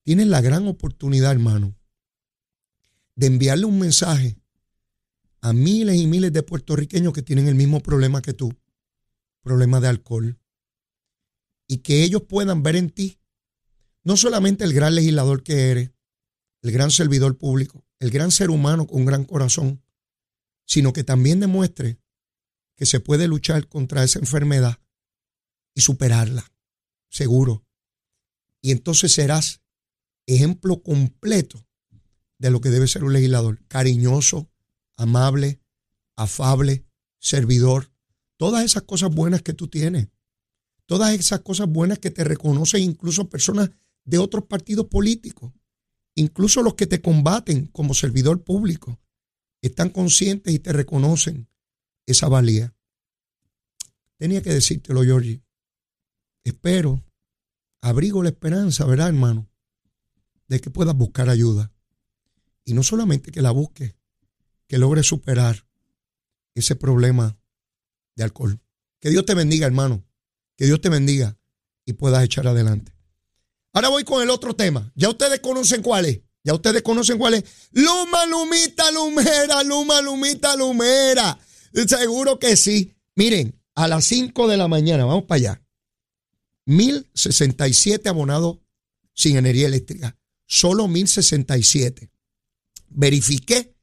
Tienes 0.04 0.28
la 0.28 0.42
gran 0.42 0.68
oportunidad, 0.68 1.32
hermano, 1.32 1.76
de 3.16 3.28
enviarle 3.28 3.66
un 3.66 3.80
mensaje 3.80 4.38
a 5.42 5.54
miles 5.54 5.96
y 5.96 6.08
miles 6.08 6.34
de 6.34 6.44
puertorriqueños 6.44 7.14
que 7.14 7.22
tienen 7.22 7.48
el 7.48 7.56
mismo 7.56 7.80
problema 7.80 8.22
que 8.22 8.34
tú, 8.34 8.54
problema 9.46 9.80
de 9.80 9.88
alcohol, 9.88 10.40
y 11.70 11.78
que 11.78 12.04
ellos 12.04 12.24
puedan 12.24 12.64
ver 12.64 12.76
en 12.76 12.90
ti 12.90 13.22
no 14.04 14.18
solamente 14.18 14.64
el 14.64 14.74
gran 14.74 14.96
legislador 14.96 15.44
que 15.44 15.72
eres, 15.72 15.92
el 16.62 16.72
gran 16.72 16.92
servidor 16.92 17.38
público, 17.38 17.86
el 18.00 18.12
gran 18.12 18.32
ser 18.32 18.50
humano 18.50 18.88
con 18.88 19.02
un 19.02 19.06
gran 19.06 19.24
corazón, 19.24 19.84
sino 20.68 20.94
que 20.94 21.04
también 21.04 21.40
demuestre 21.40 22.00
que 22.76 22.86
se 22.86 23.00
puede 23.00 23.28
luchar 23.28 23.68
contra 23.68 24.04
esa 24.04 24.20
enfermedad 24.20 24.80
y 25.76 25.82
superarla, 25.82 26.52
seguro. 27.10 27.66
Y 28.62 28.72
entonces 28.72 29.12
serás 29.12 29.62
ejemplo 30.28 30.82
completo 30.82 31.68
de 32.40 32.50
lo 32.50 32.62
que 32.62 32.70
debe 32.70 32.88
ser 32.88 33.04
un 33.04 33.14
legislador. 33.14 33.64
Cariñoso, 33.68 34.52
amable, 34.98 35.62
afable, 36.16 36.86
servidor. 37.20 37.92
Todas 38.38 38.64
esas 38.66 38.84
cosas 38.84 39.14
buenas 39.14 39.42
que 39.42 39.54
tú 39.54 39.68
tienes. 39.68 40.10
Todas 40.86 41.14
esas 41.14 41.42
cosas 41.42 41.68
buenas 41.68 42.00
que 42.00 42.12
te 42.12 42.24
reconocen 42.24 42.84
incluso 42.84 43.30
personas 43.30 43.70
de 44.04 44.18
otros 44.18 44.46
partidos 44.46 44.88
políticos. 44.88 45.54
Incluso 46.16 46.62
los 46.62 46.76
que 46.76 46.88
te 46.88 47.02
combaten 47.02 47.68
como 47.68 47.94
servidor 47.94 48.44
público. 48.44 49.00
Están 49.62 49.90
conscientes 49.90 50.54
y 50.54 50.60
te 50.60 50.74
reconocen 50.74 51.50
esa 52.06 52.28
valía. 52.28 52.76
Tenía 54.18 54.42
que 54.42 54.54
decírtelo, 54.54 55.04
Georgie. 55.04 55.42
Espero, 56.44 57.04
abrigo 57.82 58.22
la 58.22 58.30
esperanza, 58.30 58.86
¿verdad, 58.86 59.10
hermano? 59.10 59.50
De 60.48 60.62
que 60.62 60.70
puedas 60.70 60.96
buscar 60.96 61.30
ayuda. 61.30 61.74
Y 62.64 62.74
no 62.74 62.84
solamente 62.84 63.32
que 63.32 63.42
la 63.42 63.52
busque, 63.52 63.96
que 64.68 64.78
logre 64.78 65.04
superar 65.04 65.68
ese 66.54 66.76
problema 66.76 67.38
de 68.16 68.24
alcohol. 68.24 68.60
Que 69.00 69.10
Dios 69.10 69.26
te 69.26 69.34
bendiga, 69.34 69.68
hermano. 69.68 70.04
Que 70.58 70.66
Dios 70.66 70.82
te 70.82 70.90
bendiga 70.90 71.38
y 71.86 71.94
puedas 71.94 72.24
echar 72.24 72.48
adelante. 72.48 72.94
Ahora 73.74 73.90
voy 73.90 74.04
con 74.04 74.24
el 74.24 74.30
otro 74.30 74.56
tema. 74.56 74.92
Ya 74.96 75.10
ustedes 75.10 75.40
conocen 75.42 75.82
cuál 75.82 76.06
es. 76.06 76.22
Ya 76.44 76.54
ustedes 76.54 76.82
conocen 76.82 77.18
cuál 77.18 77.36
es. 77.36 77.44
Luma, 77.72 78.26
Lumita, 78.26 78.90
Lumera, 78.92 79.64
Luma, 79.64 80.02
Lumita, 80.02 80.56
Lumera. 80.56 81.38
Seguro 81.88 82.40
que 82.40 82.56
sí. 82.56 82.96
Miren, 83.16 83.60
a 83.76 83.88
las 83.88 84.06
5 84.06 84.48
de 84.48 84.58
la 84.58 84.68
mañana, 84.68 85.06
vamos 85.06 85.26
para 85.26 85.38
allá. 85.38 85.62
1067 86.66 88.08
abonados 88.08 88.60
sin 89.14 89.38
energía 89.38 89.68
eléctrica. 89.68 90.18
Solo 90.48 90.88
1067 90.88 92.12
verifiqué 92.90 93.76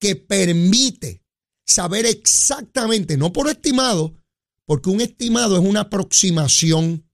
que 0.00 0.16
permite 0.16 1.22
saber 1.66 2.06
exactamente, 2.06 3.18
no 3.18 3.34
por 3.34 3.50
estimado, 3.50 4.21
porque 4.66 4.90
un 4.90 5.00
estimado 5.00 5.56
es 5.56 5.64
una 5.64 5.80
aproximación, 5.80 7.08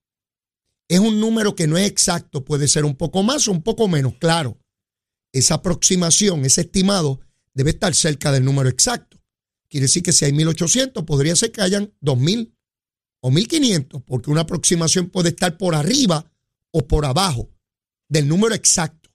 es 0.89 0.99
un 0.99 1.21
número 1.21 1.55
que 1.55 1.67
no 1.67 1.77
es 1.77 1.87
exacto, 1.87 2.45
puede 2.45 2.69
ser 2.69 2.85
un 2.85 2.97
poco 2.97 3.23
más 3.23 3.49
o 3.49 3.53
un 3.53 3.63
poco 3.63 3.89
menos, 3.89 4.15
claro. 4.19 4.59
Esa 5.33 5.55
aproximación, 5.55 6.45
ese 6.45 6.63
estimado, 6.63 7.21
debe 7.55 7.71
estar 7.71 7.95
cerca 7.95 8.33
del 8.33 8.45
número 8.45 8.69
exacto. 8.69 9.21
Quiere 9.69 9.85
decir 9.85 10.03
que 10.03 10.13
si 10.13 10.25
hay 10.25 10.33
1800, 10.33 11.05
podría 11.05 11.37
ser 11.37 11.53
que 11.53 11.61
hayan 11.61 11.93
2000 12.01 12.55
o 13.21 13.31
1500, 13.31 14.03
porque 14.03 14.31
una 14.31 14.43
aproximación 14.43 15.11
puede 15.11 15.31
estar 15.31 15.59
por 15.59 15.75
arriba 15.75 16.31
o 16.71 16.87
por 16.87 17.05
abajo 17.05 17.51
del 18.09 18.29
número 18.29 18.55
exacto. 18.55 19.11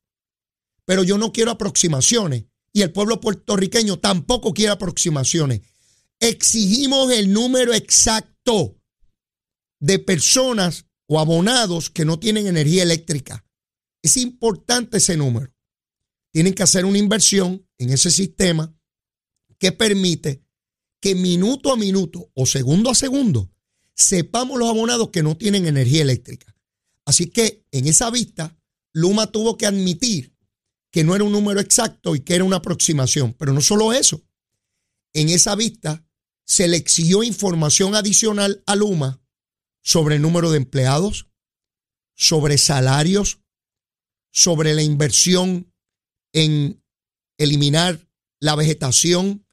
Pero 0.85 1.03
yo 1.03 1.17
no 1.17 1.31
quiero 1.31 1.51
aproximaciones 1.51 2.45
y 2.71 2.81
el 2.81 2.91
pueblo 2.91 3.21
puertorriqueño 3.21 3.99
tampoco 3.99 4.53
quiere 4.53 4.71
aproximaciones. 4.71 5.61
Exigimos 6.25 7.11
el 7.11 7.33
número 7.33 7.73
exacto 7.73 8.81
de 9.81 9.99
personas 9.99 10.85
o 11.05 11.19
abonados 11.19 11.89
que 11.89 12.05
no 12.05 12.17
tienen 12.17 12.47
energía 12.47 12.83
eléctrica. 12.83 13.45
Es 14.01 14.15
importante 14.15 14.99
ese 14.99 15.17
número. 15.17 15.53
Tienen 16.31 16.53
que 16.53 16.63
hacer 16.63 16.85
una 16.85 16.97
inversión 16.97 17.67
en 17.77 17.89
ese 17.89 18.09
sistema 18.09 18.73
que 19.59 19.73
permite 19.73 20.45
que 21.01 21.13
minuto 21.13 21.73
a 21.73 21.75
minuto 21.75 22.31
o 22.35 22.45
segundo 22.45 22.89
a 22.89 22.95
segundo 22.95 23.51
sepamos 23.93 24.57
los 24.57 24.69
abonados 24.69 25.09
que 25.09 25.23
no 25.23 25.35
tienen 25.35 25.65
energía 25.67 26.03
eléctrica. 26.03 26.55
Así 27.03 27.27
que 27.27 27.65
en 27.71 27.85
esa 27.85 28.09
vista, 28.09 28.57
Luma 28.93 29.29
tuvo 29.29 29.57
que 29.57 29.65
admitir 29.65 30.37
que 30.89 31.03
no 31.03 31.15
era 31.15 31.25
un 31.25 31.33
número 31.33 31.59
exacto 31.59 32.15
y 32.15 32.21
que 32.21 32.35
era 32.35 32.45
una 32.45 32.57
aproximación. 32.57 33.33
Pero 33.33 33.51
no 33.51 33.59
solo 33.59 33.91
eso. 33.91 34.23
En 35.11 35.27
esa 35.27 35.55
vista 35.55 36.07
se 36.45 36.67
le 36.67 36.77
exigió 36.77 37.23
información 37.23 37.95
adicional 37.95 38.63
a 38.65 38.75
Luma 38.75 39.21
sobre 39.81 40.15
el 40.15 40.21
número 40.21 40.51
de 40.51 40.57
empleados, 40.57 41.27
sobre 42.15 42.57
salarios, 42.57 43.39
sobre 44.31 44.73
la 44.73 44.81
inversión 44.81 45.73
en 46.33 46.83
eliminar 47.37 48.07
la 48.39 48.55
vegetación 48.55 49.45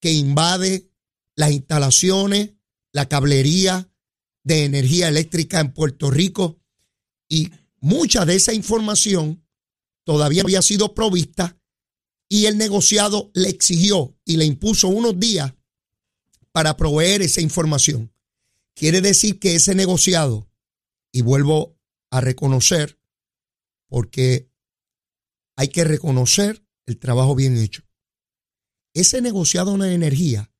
que 0.00 0.12
invade 0.12 0.90
las 1.34 1.52
instalaciones, 1.52 2.54
la 2.92 3.08
cablería 3.08 3.90
de 4.44 4.64
energía 4.64 5.08
eléctrica 5.08 5.60
en 5.60 5.72
Puerto 5.72 6.10
Rico 6.10 6.60
y 7.28 7.50
mucha 7.80 8.24
de 8.24 8.36
esa 8.36 8.52
información 8.52 9.44
todavía 10.04 10.42
había 10.42 10.62
sido 10.62 10.94
provista 10.94 11.58
y 12.28 12.46
el 12.46 12.58
negociado 12.58 13.30
le 13.34 13.48
exigió 13.48 14.16
y 14.24 14.36
le 14.36 14.44
impuso 14.44 14.88
unos 14.88 15.18
días 15.18 15.54
para 16.58 16.76
proveer 16.76 17.22
esa 17.22 17.40
información. 17.40 18.12
Quiere 18.74 19.00
decir 19.00 19.38
que 19.38 19.54
ese 19.54 19.76
negociado, 19.76 20.50
y 21.12 21.20
vuelvo 21.20 21.78
a 22.10 22.20
reconocer, 22.20 22.98
porque 23.88 24.50
hay 25.56 25.68
que 25.68 25.84
reconocer 25.84 26.66
el 26.86 26.98
trabajo 26.98 27.36
bien 27.36 27.56
hecho. 27.56 27.84
Ese 28.92 29.22
negociado 29.22 29.78
de 29.78 29.94
energía 29.94 30.52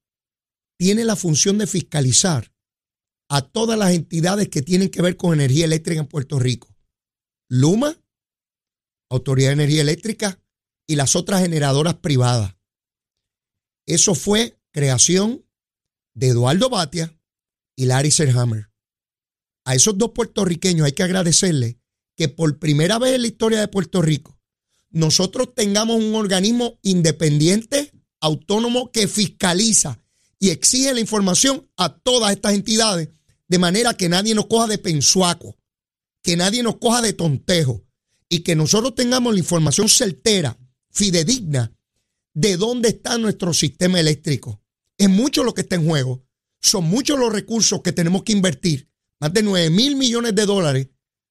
tiene 0.79 1.05
la 1.05 1.17
función 1.17 1.59
de 1.59 1.67
fiscalizar 1.67 2.55
a 3.29 3.43
todas 3.43 3.77
las 3.77 3.93
entidades 3.93 4.51
que 4.51 4.63
tienen 4.63 4.91
que 4.91 5.03
ver 5.03 5.17
con 5.17 5.35
energía 5.35 5.65
eléctrica 5.65 6.01
en 6.01 6.07
Puerto 6.07 6.39
Rico. 6.39 6.73
Luma, 7.51 8.01
Autoridad 9.11 9.49
de 9.49 9.55
Energía 9.55 9.81
Eléctrica 9.81 10.41
y 10.87 10.95
las 10.95 11.17
otras 11.17 11.41
generadoras 11.41 11.97
privadas. 11.97 12.55
Eso 13.85 14.15
fue 14.15 14.61
creación 14.71 15.45
de 16.19 16.29
Eduardo 16.29 16.69
Batia 16.69 17.17
y 17.77 17.87
Larry 17.87 18.11
Serhammer. 18.11 18.71
A 19.65 19.77
esos 19.77 19.97
dos 19.97 20.11
puertorriqueños 20.11 20.85
hay 20.85 20.93
que 20.93 21.05
agradecerle 21.05 21.79
que 22.17 22.29
por 22.29 22.59
primera 22.59 22.99
vez 22.99 23.15
en 23.15 23.23
la 23.23 23.29
historia 23.29 23.61
de 23.61 23.69
Puerto 23.69 24.03
Rico 24.03 24.37
nosotros 24.91 25.55
tengamos 25.55 26.03
un 26.03 26.15
organismo 26.17 26.81
independiente, 26.83 27.93
autónomo, 28.21 28.91
que 28.91 29.07
fiscaliza 29.07 30.03
y 30.41 30.51
exige 30.51 30.93
la 30.93 31.01
información 31.01 31.71
a 31.77 31.97
todas 31.97 32.33
estas 32.33 32.55
entidades, 32.55 33.11
de 33.47 33.59
manera 33.59 33.95
que 33.95 34.09
nadie 34.09 34.35
nos 34.35 34.47
coja 34.47 34.67
de 34.67 34.79
pensuaco, 34.79 35.57
que 36.23 36.37
nadie 36.37 36.65
nos 36.65 36.79
coja 36.79 37.01
de 37.01 37.13
tontejo 37.13 37.85
y 38.29 38.41
que 38.41 38.57
nosotros 38.57 38.97
tengamos 38.97 39.35
la 39.35 39.39
información 39.39 39.89
certera, 39.89 40.59
fidedigna, 40.91 41.73
de 42.35 42.57
dónde 42.57 42.89
está 42.89 43.19
nuestro 43.19 43.55
sistema 43.55 44.01
eléctrico. 44.01 44.61
Es 44.99 45.09
mucho 45.09 45.45
lo 45.45 45.55
que 45.55 45.63
está 45.63 45.77
en 45.77 45.87
juego. 45.87 46.25
Son 46.61 46.85
muchos 46.85 47.19
los 47.19 47.33
recursos 47.33 47.81
que 47.83 47.93
tenemos 47.93 48.25
que 48.25 48.33
invertir, 48.33 48.91
más 49.21 49.33
de 49.33 49.43
9 49.43 49.71
mil 49.71 49.97
millones 49.97 50.35
de 50.35 50.45
dólares, 50.45 50.89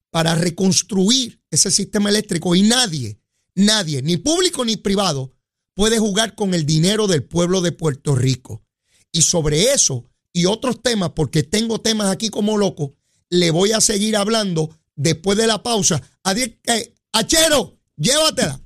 para 0.09 0.35
reconstruir 0.35 1.41
ese 1.51 1.69
sistema 1.69 2.09
eléctrico. 2.09 2.55
Y 2.55 2.61
nadie, 2.61 3.19
nadie, 3.55 4.01
ni 4.01 4.17
público 4.17 4.63
ni 4.63 4.77
privado, 4.77 5.33
puede 5.73 5.99
jugar 5.99 6.33
con 6.33 6.53
el 6.53 6.65
dinero 6.65 7.07
del 7.07 7.23
pueblo 7.23 7.61
de 7.61 7.73
Puerto 7.73 8.15
Rico. 8.15 8.63
Y 9.11 9.21
sobre 9.21 9.73
eso 9.73 10.05
y 10.31 10.45
otros 10.45 10.81
temas, 10.81 11.11
porque 11.15 11.43
tengo 11.43 11.81
temas 11.81 12.09
aquí 12.09 12.29
como 12.29 12.57
loco, 12.57 12.95
le 13.29 13.51
voy 13.51 13.73
a 13.73 13.81
seguir 13.81 14.15
hablando 14.15 14.69
después 14.95 15.37
de 15.37 15.47
la 15.47 15.61
pausa. 15.61 16.01
Adiós, 16.23 16.51
eh, 16.65 16.93
Achero, 17.11 17.77
llévatela. 17.97 18.61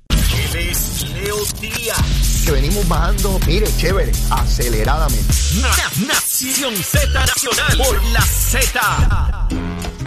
Que 2.44 2.50
venimos 2.50 2.86
bajando, 2.88 3.38
mire, 3.46 3.68
chévere, 3.76 4.10
aceleradamente. 4.30 5.32
Nación 6.06 6.74
Z 6.76 7.08
Nacional 7.08 7.78
por 7.78 8.02
la 8.12 8.22
Z. 8.22 9.48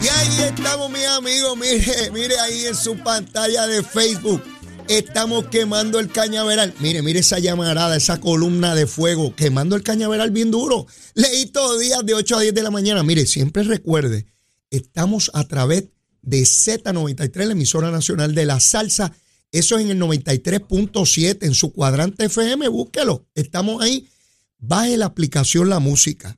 Y 0.02 0.08
ahí 0.08 0.42
estamos, 0.50 0.92
mis 0.92 1.06
amigos. 1.06 1.58
Mire, 1.58 2.12
mire 2.12 2.38
ahí 2.40 2.66
en 2.66 2.76
su 2.76 2.98
pantalla 2.98 3.68
de 3.68 3.82
Facebook. 3.84 4.44
Estamos 4.88 5.48
quemando 5.48 5.98
el 6.00 6.12
cañaveral. 6.12 6.74
Mire, 6.80 7.02
mire 7.02 7.20
esa 7.20 7.40
llamarada, 7.40 7.96
esa 7.96 8.20
columna 8.20 8.76
de 8.76 8.86
fuego, 8.86 9.34
quemando 9.36 9.76
el 9.76 9.84
cañaveral 9.84 10.32
bien 10.32 10.52
duro. 10.52 10.88
Leí 11.14 11.46
todos 11.48 11.80
días 11.80 12.06
de 12.06 12.14
8 12.14 12.38
a 12.38 12.42
10 12.42 12.54
de 12.54 12.64
la 12.64 12.70
mañana. 12.70 13.02
Mire, 13.02 13.26
siempre 13.26 13.64
recuerde, 13.64 14.28
estamos 14.70 15.32
a 15.34 15.48
través 15.48 15.86
de 16.22 16.42
Z93, 16.42 17.46
la 17.46 17.54
emisora 17.54 17.92
nacional 17.92 18.36
de 18.36 18.46
la 18.46 18.60
salsa. 18.60 19.14
Eso 19.56 19.78
es 19.78 19.86
en 19.86 19.92
el 19.92 20.00
93.7, 20.02 21.46
en 21.46 21.54
su 21.54 21.72
cuadrante 21.72 22.26
FM, 22.26 22.68
búsquelo. 22.68 23.26
Estamos 23.36 23.82
ahí. 23.82 24.10
Baje 24.58 24.98
la 24.98 25.06
aplicación 25.06 25.70
La 25.70 25.80
Música. 25.80 26.36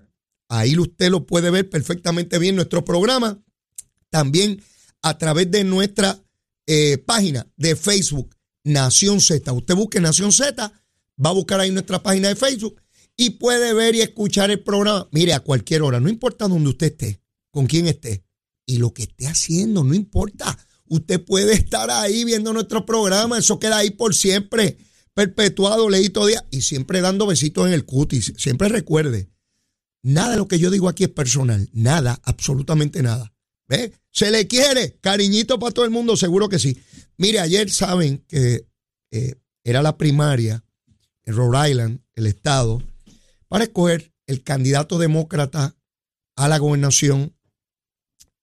Ahí 0.49 0.77
usted 0.77 1.09
lo 1.09 1.25
puede 1.25 1.49
ver 1.49 1.67
perfectamente 1.67 2.37
bien 2.37 2.55
nuestro 2.55 2.85
programa. 2.85 3.43
También 4.11 4.61
a 5.01 5.17
través 5.17 5.49
de 5.49 5.63
nuestra 5.63 6.23
eh, 6.67 6.99
página 6.99 7.47
de 7.55 7.75
Facebook, 7.75 8.35
Nación 8.63 9.19
Z. 9.19 9.51
Usted 9.51 9.73
busque 9.73 9.99
Nación 9.99 10.31
Z, 10.31 10.71
va 11.25 11.29
a 11.31 11.33
buscar 11.33 11.59
ahí 11.59 11.71
nuestra 11.71 12.03
página 12.03 12.27
de 12.27 12.35
Facebook 12.35 12.79
y 13.15 13.31
puede 13.31 13.73
ver 13.73 13.95
y 13.95 14.01
escuchar 14.01 14.51
el 14.51 14.61
programa. 14.61 15.09
Mire, 15.11 15.33
a 15.33 15.39
cualquier 15.39 15.81
hora, 15.81 15.99
no 15.99 16.09
importa 16.09 16.47
dónde 16.47 16.69
usted 16.69 16.91
esté, 16.91 17.19
con 17.49 17.65
quién 17.65 17.87
esté 17.87 18.23
y 18.67 18.77
lo 18.77 18.93
que 18.93 19.03
esté 19.03 19.25
haciendo, 19.25 19.83
no 19.83 19.95
importa. 19.95 20.55
Usted 20.89 21.23
puede 21.23 21.53
estar 21.53 21.89
ahí 21.91 22.23
viendo 22.23 22.53
nuestro 22.53 22.85
programa, 22.85 23.37
eso 23.37 23.59
queda 23.59 23.77
ahí 23.77 23.91
por 23.91 24.15
siempre, 24.15 24.77
perpetuado, 25.13 25.89
leído 25.89 26.25
día 26.25 26.45
y 26.51 26.61
siempre 26.61 27.01
dando 27.01 27.27
besitos 27.27 27.67
en 27.67 27.73
el 27.73 27.85
cutis. 27.85 28.33
Siempre 28.37 28.69
recuerde, 28.69 29.29
nada 30.03 30.31
de 30.31 30.37
lo 30.37 30.47
que 30.47 30.59
yo 30.59 30.69
digo 30.71 30.89
aquí 30.89 31.03
es 31.03 31.09
personal, 31.09 31.69
nada, 31.73 32.19
absolutamente 32.23 33.01
nada. 33.01 33.33
¿Ve? 33.67 33.93
Se 34.11 34.31
le 34.31 34.47
quiere, 34.47 34.97
cariñito 35.01 35.59
para 35.59 35.73
todo 35.73 35.85
el 35.85 35.91
mundo, 35.91 36.15
seguro 36.15 36.47
que 36.47 36.59
sí. 36.59 36.81
Mire, 37.17 37.39
ayer 37.39 37.69
saben 37.69 38.23
que 38.27 38.65
eh, 39.11 39.35
era 39.63 39.81
la 39.81 39.97
primaria 39.97 40.63
en 41.25 41.35
Rhode 41.35 41.69
Island, 41.69 41.99
el 42.15 42.27
estado, 42.27 42.81
para 43.49 43.65
escoger 43.65 44.13
el 44.25 44.43
candidato 44.43 44.97
demócrata 44.97 45.75
a 46.35 46.47
la 46.47 46.57
gobernación 46.57 47.35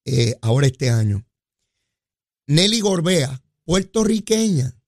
eh, 0.05 0.37
ahora 0.43 0.67
este 0.67 0.91
año. 0.91 1.25
Nelly 2.47 2.81
Gorbea, 2.81 3.43
puertorriqueña, 3.65 4.79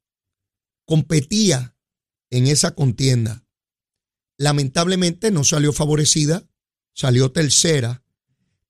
competía 0.85 1.77
en 2.31 2.47
esa 2.47 2.75
contienda. 2.75 3.47
Lamentablemente 4.39 5.31
no 5.31 5.45
salió 5.45 5.73
favorecida 5.73 6.47
salió 6.97 7.31
tercera, 7.31 8.03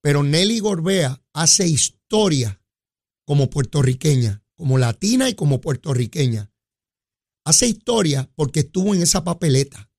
pero 0.03 0.23
Nelly 0.25 0.59
Gorbea 0.59 1.23
hace 1.33 1.67
historia 1.67 2.61
como 3.25 3.49
puertorriqueña, 3.49 4.43
como 4.57 4.79
latina 4.79 5.29
y 5.29 5.35
como 5.35 5.61
puertorriqueña. 5.61 6.51
Hace 7.45 7.69
historia 7.69 8.29
porque 8.35 8.61
estuvo 8.61 8.95
en 8.95 9.03
esa 9.03 9.23
papeleta. 9.23 9.91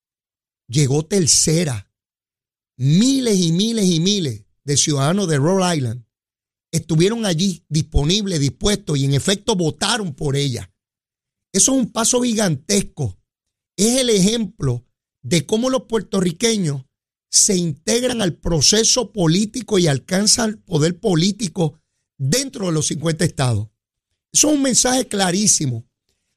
Llegó 0.67 1.05
tercera. 1.05 1.89
Miles 2.75 3.37
y 3.37 3.53
miles 3.53 3.85
y 3.85 3.99
miles 4.01 4.45
de 4.65 4.77
ciudadanos 4.77 5.29
de 5.29 5.37
Rhode 5.37 5.77
Island 5.77 6.05
estuvieron 6.71 7.25
allí 7.25 7.63
disponibles, 7.69 8.39
dispuestos 8.39 8.97
y 8.97 9.05
en 9.05 9.13
efecto 9.13 9.55
votaron 9.55 10.13
por 10.13 10.35
ella. 10.35 10.71
Eso 11.51 11.73
es 11.73 11.79
un 11.79 11.91
paso 11.91 12.21
gigantesco. 12.21 13.17
Es 13.75 13.97
el 13.97 14.09
ejemplo 14.09 14.85
de 15.21 15.45
cómo 15.45 15.69
los 15.69 15.83
puertorriqueños 15.83 16.83
se 17.29 17.55
integran 17.55 18.21
al 18.21 18.33
proceso 18.33 19.11
político 19.11 19.79
y 19.79 19.87
alcanzan 19.87 20.49
el 20.49 20.57
poder 20.59 20.99
político 20.99 21.79
dentro 22.17 22.67
de 22.67 22.71
los 22.71 22.87
50 22.87 23.25
estados. 23.25 23.69
Eso 24.31 24.49
es 24.49 24.55
un 24.55 24.61
mensaje 24.61 25.07
clarísimo 25.07 25.85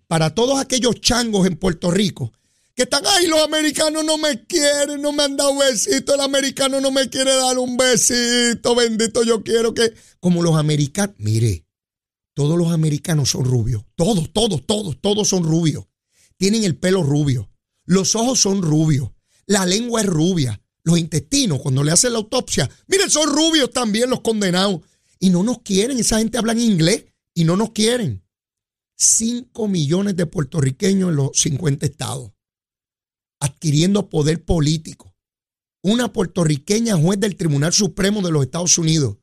para 0.07 0.35
todos 0.35 0.59
aquellos 0.59 1.01
changos 1.01 1.47
en 1.47 1.57
Puerto 1.57 1.91
Rico 1.91 2.33
que 2.81 2.85
están, 2.85 3.03
ay, 3.07 3.27
los 3.27 3.43
americanos 3.43 4.03
no 4.07 4.17
me 4.17 4.47
quieren, 4.47 5.03
no 5.03 5.13
me 5.13 5.25
han 5.25 5.37
dado 5.37 5.55
besito, 5.59 6.15
el 6.15 6.21
americano 6.23 6.81
no 6.81 6.91
me 6.91 7.11
quiere 7.11 7.37
dar 7.37 7.59
un 7.59 7.77
besito, 7.77 8.75
bendito, 8.75 9.23
yo 9.23 9.43
quiero 9.43 9.75
que, 9.75 9.93
como 10.19 10.43
los 10.43 10.57
americanos, 10.57 11.15
mire, 11.19 11.67
todos 12.33 12.57
los 12.57 12.73
americanos 12.73 13.29
son 13.29 13.45
rubios, 13.45 13.85
todos, 13.97 14.33
todos, 14.33 14.65
todos, 14.67 14.99
todos 14.99 15.29
son 15.29 15.45
rubios, 15.45 15.89
tienen 16.39 16.65
el 16.65 16.75
pelo 16.75 17.03
rubio, 17.03 17.51
los 17.85 18.15
ojos 18.17 18.41
son 18.41 18.63
rubios, 18.63 19.11
la 19.45 19.67
lengua 19.67 20.01
es 20.01 20.07
rubia, 20.07 20.63
los 20.83 20.99
intestinos, 20.99 21.61
cuando 21.61 21.85
le 21.85 21.93
hacen 21.93 22.15
la 22.15 22.21
autopsia, 22.21 22.71
miren, 22.87 23.11
son 23.11 23.29
rubios 23.29 23.73
también 23.73 24.09
los 24.09 24.23
condenados, 24.23 24.81
y 25.19 25.29
no 25.29 25.43
nos 25.43 25.59
quieren, 25.59 25.99
esa 25.99 26.17
gente 26.17 26.39
habla 26.39 26.53
en 26.53 26.61
inglés 26.61 27.05
y 27.35 27.45
no 27.45 27.59
nos 27.59 27.73
quieren. 27.73 28.25
5 28.97 29.69
millones 29.69 30.17
de 30.17 30.25
puertorriqueños 30.25 31.11
en 31.11 31.17
los 31.17 31.33
50 31.35 31.85
estados 31.85 32.33
adquiriendo 33.41 34.09
poder 34.09 34.45
político. 34.45 35.17
Una 35.83 36.13
puertorriqueña 36.13 36.97
juez 36.97 37.19
del 37.19 37.37
Tribunal 37.37 37.73
Supremo 37.73 38.21
de 38.21 38.31
los 38.31 38.45
Estados 38.45 38.77
Unidos. 38.79 39.17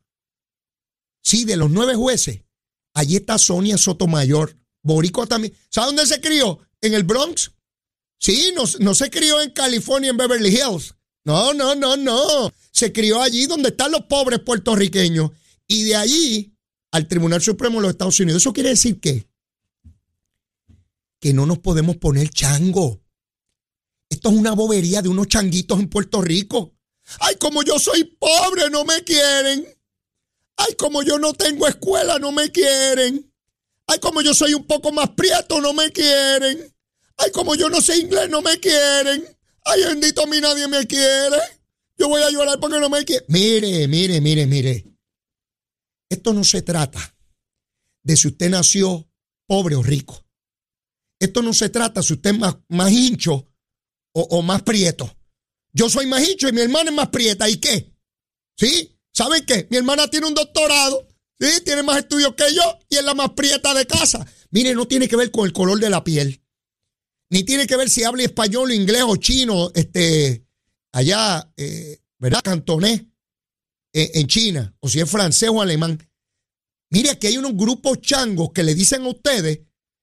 Sí, 1.22 1.46
de 1.46 1.56
los 1.56 1.70
nueve 1.70 1.96
jueces. 1.96 2.44
Allí 2.94 3.18
está 3.18 3.38
Sonia 3.38 3.78
Sotomayor. 3.78 4.58
Boricua 4.82 5.28
también. 5.28 5.54
¿Sabe 5.70 5.88
dónde 5.88 6.08
se 6.08 6.20
crió? 6.20 6.60
¿En 6.82 6.94
el 6.94 7.04
Bronx? 7.04 7.52
Sí, 8.20 8.52
no, 8.56 8.64
no 8.80 8.96
se 8.96 9.10
crió 9.10 9.40
en 9.42 9.52
California, 9.52 10.10
en 10.10 10.18
Beverly 10.18 10.50
Hills. 10.50 10.96
No, 11.24 11.54
no, 11.54 11.76
no, 11.76 11.96
no. 11.98 12.52
Se 12.72 12.92
crió 12.92 13.22
allí 13.22 13.46
donde 13.46 13.70
están 13.70 13.92
los 13.92 14.04
pobres 14.04 14.40
puertorriqueños. 14.40 15.32
Y 15.68 15.84
de 15.84 15.96
allí 15.96 16.58
al 16.92 17.08
Tribunal 17.08 17.42
Supremo 17.42 17.76
de 17.76 17.82
los 17.82 17.92
Estados 17.92 18.20
Unidos. 18.20 18.42
Eso 18.42 18.54
quiere 18.54 18.70
decir 18.70 19.00
que, 19.00 19.30
que 21.20 21.34
no 21.34 21.46
nos 21.46 21.60
podemos 21.60 21.98
poner 21.98 22.30
chango. 22.30 23.02
Esto 24.10 24.30
es 24.30 24.36
una 24.36 24.54
bobería 24.54 25.02
de 25.02 25.10
unos 25.10 25.28
changuitos 25.28 25.80
en 25.80 25.90
Puerto 25.90 26.22
Rico. 26.22 26.74
Ay, 27.20 27.36
como 27.36 27.64
yo 27.64 27.80
soy 27.80 28.04
pobre, 28.04 28.70
no 28.70 28.84
me 28.86 29.04
quieren. 29.04 29.66
Ay, 30.58 30.74
como 30.76 31.04
yo 31.04 31.20
no 31.20 31.34
tengo 31.34 31.68
escuela, 31.68 32.20
no 32.20 32.32
me 32.32 32.52
quieren. 32.52 33.32
Ay, 33.88 34.00
como 34.00 34.22
yo 34.22 34.34
soy 34.34 34.54
un 34.54 34.66
poco 34.66 34.92
más 34.92 35.10
prieto, 35.10 35.62
no 35.62 35.74
me 35.74 35.92
quieren. 35.92 36.74
Ay, 37.18 37.32
como 37.32 37.56
yo 37.56 37.70
no 37.70 37.82
sé 37.82 37.98
inglés, 37.98 38.30
no 38.30 38.42
me 38.42 38.60
quieren. 38.60 39.26
Ay, 39.64 39.84
bendito 39.84 40.24
a 40.24 40.28
mí 40.28 40.40
nadie 40.40 40.68
me 40.68 40.86
quiere. 40.86 41.38
Yo 41.98 42.10
voy 42.10 42.22
a 42.22 42.30
llorar 42.30 42.60
porque 42.60 42.80
no 42.80 42.90
me 42.90 43.04
quieren. 43.06 43.26
Mire, 43.30 43.88
mire, 43.88 44.22
mire, 44.22 44.46
mire. 44.46 44.86
Esto 46.10 46.34
no 46.34 46.44
se 46.44 46.62
trata 46.62 47.16
de 48.04 48.16
si 48.16 48.30
usted 48.30 48.50
nació 48.50 49.10
pobre 49.46 49.76
o 49.76 49.84
rico. 49.84 50.26
Esto 51.20 51.42
no 51.42 51.54
se 51.54 51.70
trata 51.70 52.04
si 52.04 52.14
usted 52.14 52.32
es 52.32 52.40
más, 52.40 52.56
más 52.70 52.92
hincho 52.92 53.47
o, 54.20 54.42
más 54.42 54.64
prieto. 54.64 55.16
Yo 55.74 55.90
soy 55.90 56.08
más 56.08 56.28
hincho 56.28 56.50
y 56.50 56.52
mi 56.52 56.62
hermana 56.62 56.90
es 56.90 56.96
más 56.96 57.10
prieta. 57.10 57.50
¿Y 57.50 57.58
qué? 57.58 57.94
¿Sí? 58.58 58.98
¿Saben 59.14 59.46
qué? 59.46 59.68
Mi 59.70 59.78
hermana 59.78 60.08
tiene 60.08 60.28
un 60.28 60.34
doctorado, 60.34 61.08
¿sí? 61.40 61.62
Tiene 61.64 61.84
más 61.84 62.00
estudios 62.00 62.34
que 62.36 62.54
yo 62.54 62.80
y 62.90 62.98
es 62.98 63.04
la 63.04 63.14
más 63.14 63.32
prieta 63.32 63.74
de 63.74 63.86
casa. 63.86 64.26
Mire, 64.50 64.74
no 64.74 64.88
tiene 64.88 65.08
que 65.08 65.16
ver 65.16 65.32
con 65.32 65.46
el 65.46 65.54
color 65.54 65.80
de 65.80 65.90
la 65.90 66.04
piel. 66.04 66.44
Ni 67.30 67.44
tiene 67.44 67.68
que 67.68 67.76
ver 67.76 67.90
si 67.90 68.04
habla 68.04 68.24
español, 68.24 68.72
inglés 68.72 69.04
o 69.06 69.18
chino, 69.18 69.72
este, 69.76 70.48
allá, 70.94 71.52
eh, 71.58 72.02
¿verdad? 72.18 72.42
Cantonés 72.44 73.04
eh, 73.94 74.12
en 74.16 74.28
China, 74.28 74.76
o 74.80 74.90
si 74.90 75.00
es 75.00 75.10
francés 75.10 75.50
o 75.50 75.62
alemán. 75.62 76.00
Mire, 76.90 77.10
aquí 77.12 77.28
hay 77.28 77.38
unos 77.38 77.56
grupos 77.56 78.00
changos 78.02 78.52
que 78.54 78.64
le 78.64 78.74
dicen 78.74 79.04
a 79.04 79.10
ustedes 79.10 79.60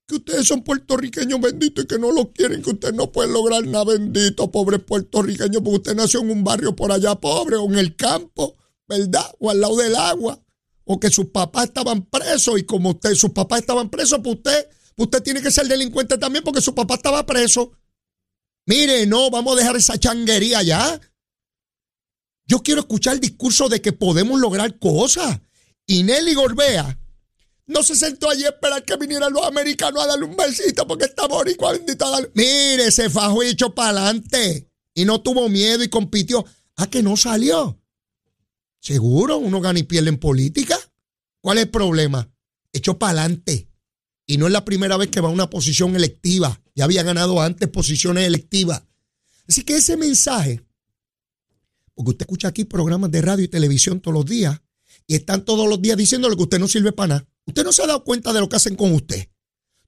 que 0.07 0.17
ustedes 0.17 0.47
son 0.47 0.63
puertorriqueños 0.63 1.41
benditos 1.41 1.85
y 1.85 1.87
que 1.87 1.99
no 1.99 2.13
lo 2.13 2.33
quieren, 2.33 2.63
que 2.63 2.71
usted 2.71 2.93
no 2.93 3.11
puede 3.11 3.33
lograr 3.33 3.67
nada 3.67 3.85
bendito, 3.85 4.51
pobre 4.51 4.79
puertorriqueño, 4.79 5.63
porque 5.63 5.77
usted 5.77 5.95
nació 5.95 6.21
en 6.21 6.31
un 6.31 6.45
barrio 6.45 6.77
por 6.77 6.93
allá 6.93 7.15
pobre 7.15 7.57
o 7.57 7.65
en 7.67 7.79
el 7.79 7.97
campo, 7.97 8.57
¿verdad? 8.87 9.25
O 9.39 9.51
al 9.51 9.61
lado 9.61 9.77
del 9.77 9.97
agua, 9.97 10.43
o 10.85 11.01
que 11.01 11.11
sus 11.11 11.27
papás 11.27 11.65
estaban 11.67 12.03
presos 12.03 12.59
y 12.59 12.65
como 12.65 12.91
usted, 12.91 13.15
sus 13.15 13.31
papás 13.31 13.61
estaban 13.61 13.89
presos, 13.89 14.21
pues 14.23 14.37
usted, 14.37 14.69
pues 14.95 15.07
usted 15.07 15.23
tiene 15.23 15.41
que 15.41 15.51
ser 15.51 15.67
delincuente 15.67 16.19
también 16.19 16.45
porque 16.45 16.61
su 16.61 16.75
papá 16.75 16.95
estaba 16.95 17.25
preso. 17.25 17.73
Mire, 18.67 19.07
no, 19.07 19.31
vamos 19.31 19.55
a 19.55 19.59
dejar 19.59 19.77
esa 19.77 19.99
changuería 19.99 20.63
ya. 20.63 21.01
Yo 22.47 22.63
quiero 22.63 22.81
escuchar 22.81 23.15
el 23.15 23.21
discurso 23.21 23.71
de 23.71 23.81
que 23.81 23.93
podemos 23.93 24.39
lograr 24.39 24.79
cosas. 24.79 25.41
Y 25.87 26.03
Nelly 26.03 26.35
Gorbea 26.35 26.99
no 27.67 27.83
se 27.83 27.97
sentó 27.97 28.29
allí 28.29 28.45
a 28.45 28.51
esperar 28.51 28.85
que 28.85 28.97
vinieran 28.97 29.33
los 29.33 29.45
americanos 29.45 30.03
a 30.03 30.07
darle 30.07 30.27
un 30.27 30.37
besito 30.37 30.87
porque 30.87 31.07
está 31.07 31.27
boricua 31.27 31.73
bendito 31.73 32.05
a 32.05 32.21
Mire, 32.35 32.91
se 32.91 33.09
fajó 33.09 33.43
y 33.43 33.49
echó 33.49 33.75
para 33.75 34.01
adelante. 34.01 34.69
Y 34.95 35.05
no 35.05 35.21
tuvo 35.21 35.49
miedo 35.49 35.83
y 35.83 35.89
compitió. 35.89 36.45
¿A 36.77 36.89
que 36.89 37.03
no 37.03 37.17
salió? 37.17 37.81
Seguro, 38.81 39.39
uno 39.39 39.61
gana 39.61 39.79
y 39.79 39.85
pierde 39.85 40.11
en 40.11 40.19
política. 40.19 40.79
¿Cuál 41.41 41.59
es 41.59 41.65
el 41.65 41.71
problema? 41.71 42.31
Echó 42.73 42.99
para 42.99 43.23
adelante. 43.23 43.69
Y 44.27 44.37
no 44.39 44.47
es 44.47 44.53
la 44.53 44.65
primera 44.65 44.97
vez 44.97 45.09
que 45.09 45.21
va 45.21 45.29
a 45.29 45.33
una 45.33 45.51
posición 45.51 45.97
electiva. 45.97 46.61
Ya 46.75 46.85
había 46.85 47.03
ganado 47.03 47.41
antes 47.41 47.69
posiciones 47.69 48.27
electivas. 48.27 48.83
Así 49.49 49.63
que 49.63 49.77
ese 49.77 49.97
mensaje, 49.97 50.65
porque 51.95 52.11
usted 52.11 52.25
escucha 52.25 52.49
aquí 52.49 52.65
programas 52.65 53.11
de 53.11 53.23
radio 53.23 53.45
y 53.45 53.49
televisión 53.49 54.01
todos 54.01 54.15
los 54.15 54.27
días 54.27 54.61
y 55.07 55.15
están 55.15 55.45
todos 55.45 55.69
los 55.69 55.81
días 55.81 55.97
diciéndole 55.97 56.37
que 56.37 56.43
usted 56.43 56.59
no 56.59 56.69
sirve 56.69 56.93
para 56.93 57.09
nada. 57.09 57.29
Usted 57.47 57.65
no 57.65 57.73
se 57.73 57.83
ha 57.83 57.87
dado 57.87 58.05
cuenta 58.05 58.33
de 58.33 58.41
lo 58.41 58.49
que 58.49 58.57
hacen 58.57 58.77
con 58.77 58.93
usted. 58.93 59.29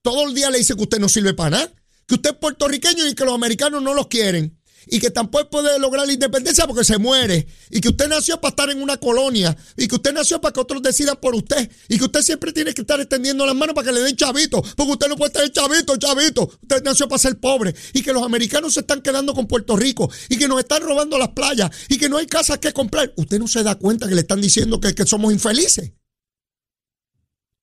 Todo 0.03 0.29
el 0.29 0.35
día 0.35 0.51
le 0.51 0.59
dice 0.59 0.75
que 0.75 0.83
usted 0.83 0.99
no 0.99 1.09
sirve 1.09 1.35
para 1.35 1.51
nada, 1.51 1.75
que 2.07 2.15
usted 2.15 2.31
es 2.31 2.37
puertorriqueño 2.37 3.07
y 3.07 3.15
que 3.15 3.25
los 3.25 3.35
americanos 3.35 3.83
no 3.83 3.95
los 3.95 4.07
quieren 4.09 4.57
y 4.87 5.01
que 5.01 5.11
tampoco 5.11 5.51
puede 5.51 5.79
lograr 5.79 6.07
la 6.07 6.13
independencia 6.13 6.67
porque 6.67 6.85
se 6.85 6.99
muere, 6.99 7.47
y 7.71 7.81
que 7.81 7.89
usted 7.89 8.09
nació 8.09 8.41
para 8.41 8.51
estar 8.51 8.71
en 8.71 8.81
una 8.81 8.97
colonia, 8.97 9.57
y 9.77 9.89
que 9.89 9.97
usted 9.97 10.13
nació 10.13 10.41
para 10.41 10.53
que 10.53 10.61
otros 10.61 10.83
decidan 10.83 11.17
por 11.21 11.35
usted, 11.35 11.71
y 11.89 11.99
que 11.99 12.05
usted 12.05 12.23
siempre 12.23 12.53
tiene 12.53 12.73
que 12.73 12.83
estar 12.83 13.01
extendiendo 13.01 13.45
las 13.45 13.55
manos 13.55 13.75
para 13.75 13.89
que 13.89 13.93
le 13.93 14.01
den 14.01 14.17
chavito, 14.17 14.63
porque 14.77 14.93
usted 14.93 15.09
no 15.09 15.17
puede 15.17 15.33
estar 15.33 15.51
chavito, 15.51 15.97
chavito, 15.97 16.49
usted 16.63 16.83
nació 16.85 17.09
para 17.09 17.19
ser 17.19 17.39
pobre, 17.39 17.75
y 17.93 18.03
que 18.03 18.13
los 18.13 18.23
americanos 18.23 18.75
se 18.75 18.81
están 18.81 19.03
quedando 19.03 19.35
con 19.35 19.47
Puerto 19.47 19.77
Rico, 19.77 20.11
y 20.29 20.37
que 20.37 20.49
nos 20.49 20.61
están 20.61 20.83
robando 20.83 21.19
las 21.19 21.31
playas, 21.31 21.71
y 21.89 21.99
que 21.99 22.09
no 22.09 22.19
hay 22.19 22.27
casas 22.27 22.59
que 22.59 22.73
comprar. 22.73 23.13
Usted 23.17 23.39
no 23.39 23.49
se 23.49 23.63
da 23.63 23.75
cuenta 23.75 24.09
que 24.09 24.15
le 24.15 24.21
están 24.21 24.41
diciendo 24.41 24.81
que, 24.81 24.95
que 24.95 25.07
somos 25.07 25.33
infelices. 25.33 25.93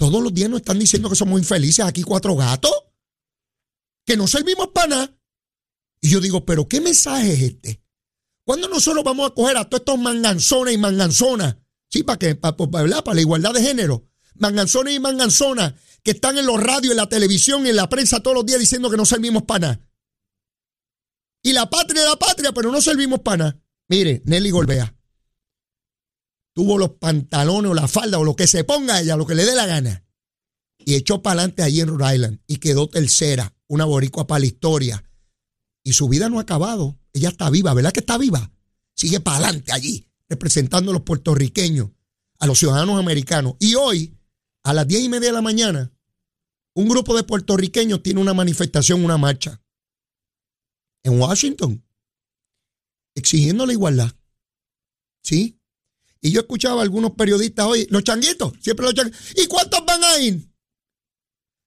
Todos 0.04 0.22
los 0.22 0.34
días 0.34 0.50
nos 0.50 0.60
están 0.60 0.78
diciendo 0.78 1.10
que 1.10 1.16
somos 1.16 1.40
infelices 1.40 1.86
aquí 1.86 2.04
cuatro 2.04 2.36
gatos, 2.36 2.74
que 4.06 4.18
no 4.18 4.28
servimos 4.28 4.68
para 4.74 4.88
nada. 4.88 5.18
Y 6.02 6.10
yo 6.10 6.20
digo, 6.20 6.44
pero 6.44 6.68
¿qué 6.68 6.82
mensaje 6.82 7.32
es 7.32 7.42
este? 7.42 7.82
¿Cuándo 8.46 8.68
nosotros 8.68 9.02
vamos 9.06 9.32
a 9.32 9.34
coger 9.34 9.56
a 9.56 9.64
todos 9.70 9.80
estos 9.80 9.98
manganzones 9.98 10.74
y 10.74 10.78
manganzonas? 10.78 11.56
Sí, 11.90 12.04
para 12.04 12.20
que, 12.20 12.36
para, 12.36 12.58
para 12.58 13.16
la 13.16 13.22
igualdad 13.22 13.54
de 13.54 13.62
género. 13.62 14.10
Manganzones 14.36 14.94
y 14.94 15.00
manganzonas 15.00 15.76
que 16.04 16.12
están 16.12 16.38
en 16.38 16.48
los 16.48 16.62
radios, 16.62 16.92
en 16.92 16.98
la 16.98 17.08
televisión 17.08 17.66
en 17.66 17.78
la 17.78 17.88
prensa 17.88 18.20
todos 18.20 18.36
los 18.36 18.46
días 18.46 18.60
diciendo 18.60 18.90
que 18.90 18.98
no 18.98 19.06
servimos 19.06 19.44
para 19.44 19.60
nada. 19.68 19.88
Y 21.44 21.54
la 21.54 21.70
patria 21.70 22.04
la 22.04 22.18
patria, 22.18 22.52
pero 22.52 22.74
no 22.74 22.82
servimos 22.82 23.22
para 23.22 23.38
nada. 23.38 23.64
Mire, 23.88 24.22
Nelly 24.26 24.52
Golbea 24.52 24.94
tuvo 26.54 26.78
los 26.78 26.92
pantalones 26.92 27.72
o 27.72 27.74
la 27.74 27.88
falda 27.88 28.20
o 28.20 28.24
lo 28.24 28.36
que 28.36 28.48
se 28.48 28.64
ponga 28.64 29.02
ella, 29.02 29.16
lo 29.16 29.26
que 29.26 29.36
le 29.36 29.46
dé 29.46 29.56
la 29.56 29.66
gana. 29.66 30.06
Y 30.78 30.96
echó 30.96 31.22
para 31.22 31.40
adelante 31.40 31.64
allí 31.64 31.82
en 31.82 31.88
Rhode 31.88 32.16
Island 32.16 32.40
y 32.48 32.58
quedó 32.58 32.88
tercera, 32.88 33.56
una 33.68 33.86
boricua 33.86 34.28
para 34.28 34.40
la 34.40 34.46
historia. 34.46 35.04
Y 35.84 35.94
su 35.94 36.08
vida 36.08 36.30
no 36.30 36.40
ha 36.40 36.44
acabado. 36.44 37.00
Ella 37.14 37.30
está 37.30 37.50
viva, 37.50 37.74
¿verdad 37.74 37.92
que 37.92 38.00
está 38.00 38.18
viva? 38.18 38.52
Sigue 38.96 39.20
para 39.20 39.38
adelante 39.38 39.72
allí, 39.72 40.10
representando 40.30 40.92
a 40.92 40.94
los 40.94 41.04
puertorriqueños, 41.04 41.90
a 42.40 42.48
los 42.48 42.60
ciudadanos 42.60 43.00
americanos. 43.00 43.56
Y 43.60 43.76
hoy, 43.76 44.18
a 44.64 44.74
las 44.74 44.88
diez 44.88 45.02
y 45.04 45.10
media 45.10 45.30
de 45.30 45.34
la 45.34 45.42
mañana, 45.42 45.92
un 46.76 46.88
grupo 46.88 47.16
de 47.16 47.24
puertorriqueños 47.24 48.02
tiene 48.02 48.20
una 48.20 48.34
manifestación, 48.34 49.04
una 49.04 49.18
marcha 49.18 49.62
en 51.04 51.20
Washington, 51.20 51.84
exigiendo 53.16 53.66
la 53.66 53.74
igualdad. 53.74 54.16
Sí. 55.22 55.60
Y 56.24 56.32
yo 56.32 56.40
escuchaba 56.40 56.80
a 56.80 56.84
algunos 56.84 57.12
periodistas 57.12 57.66
hoy, 57.66 57.86
los 57.90 58.02
changuitos, 58.02 58.54
siempre 58.62 58.86
los 58.86 58.96
changuitos. 58.96 59.20
¿Y 59.36 59.46
cuántos 59.46 59.86
van 59.86 60.02
a 60.06 60.18
ir? 60.20 60.50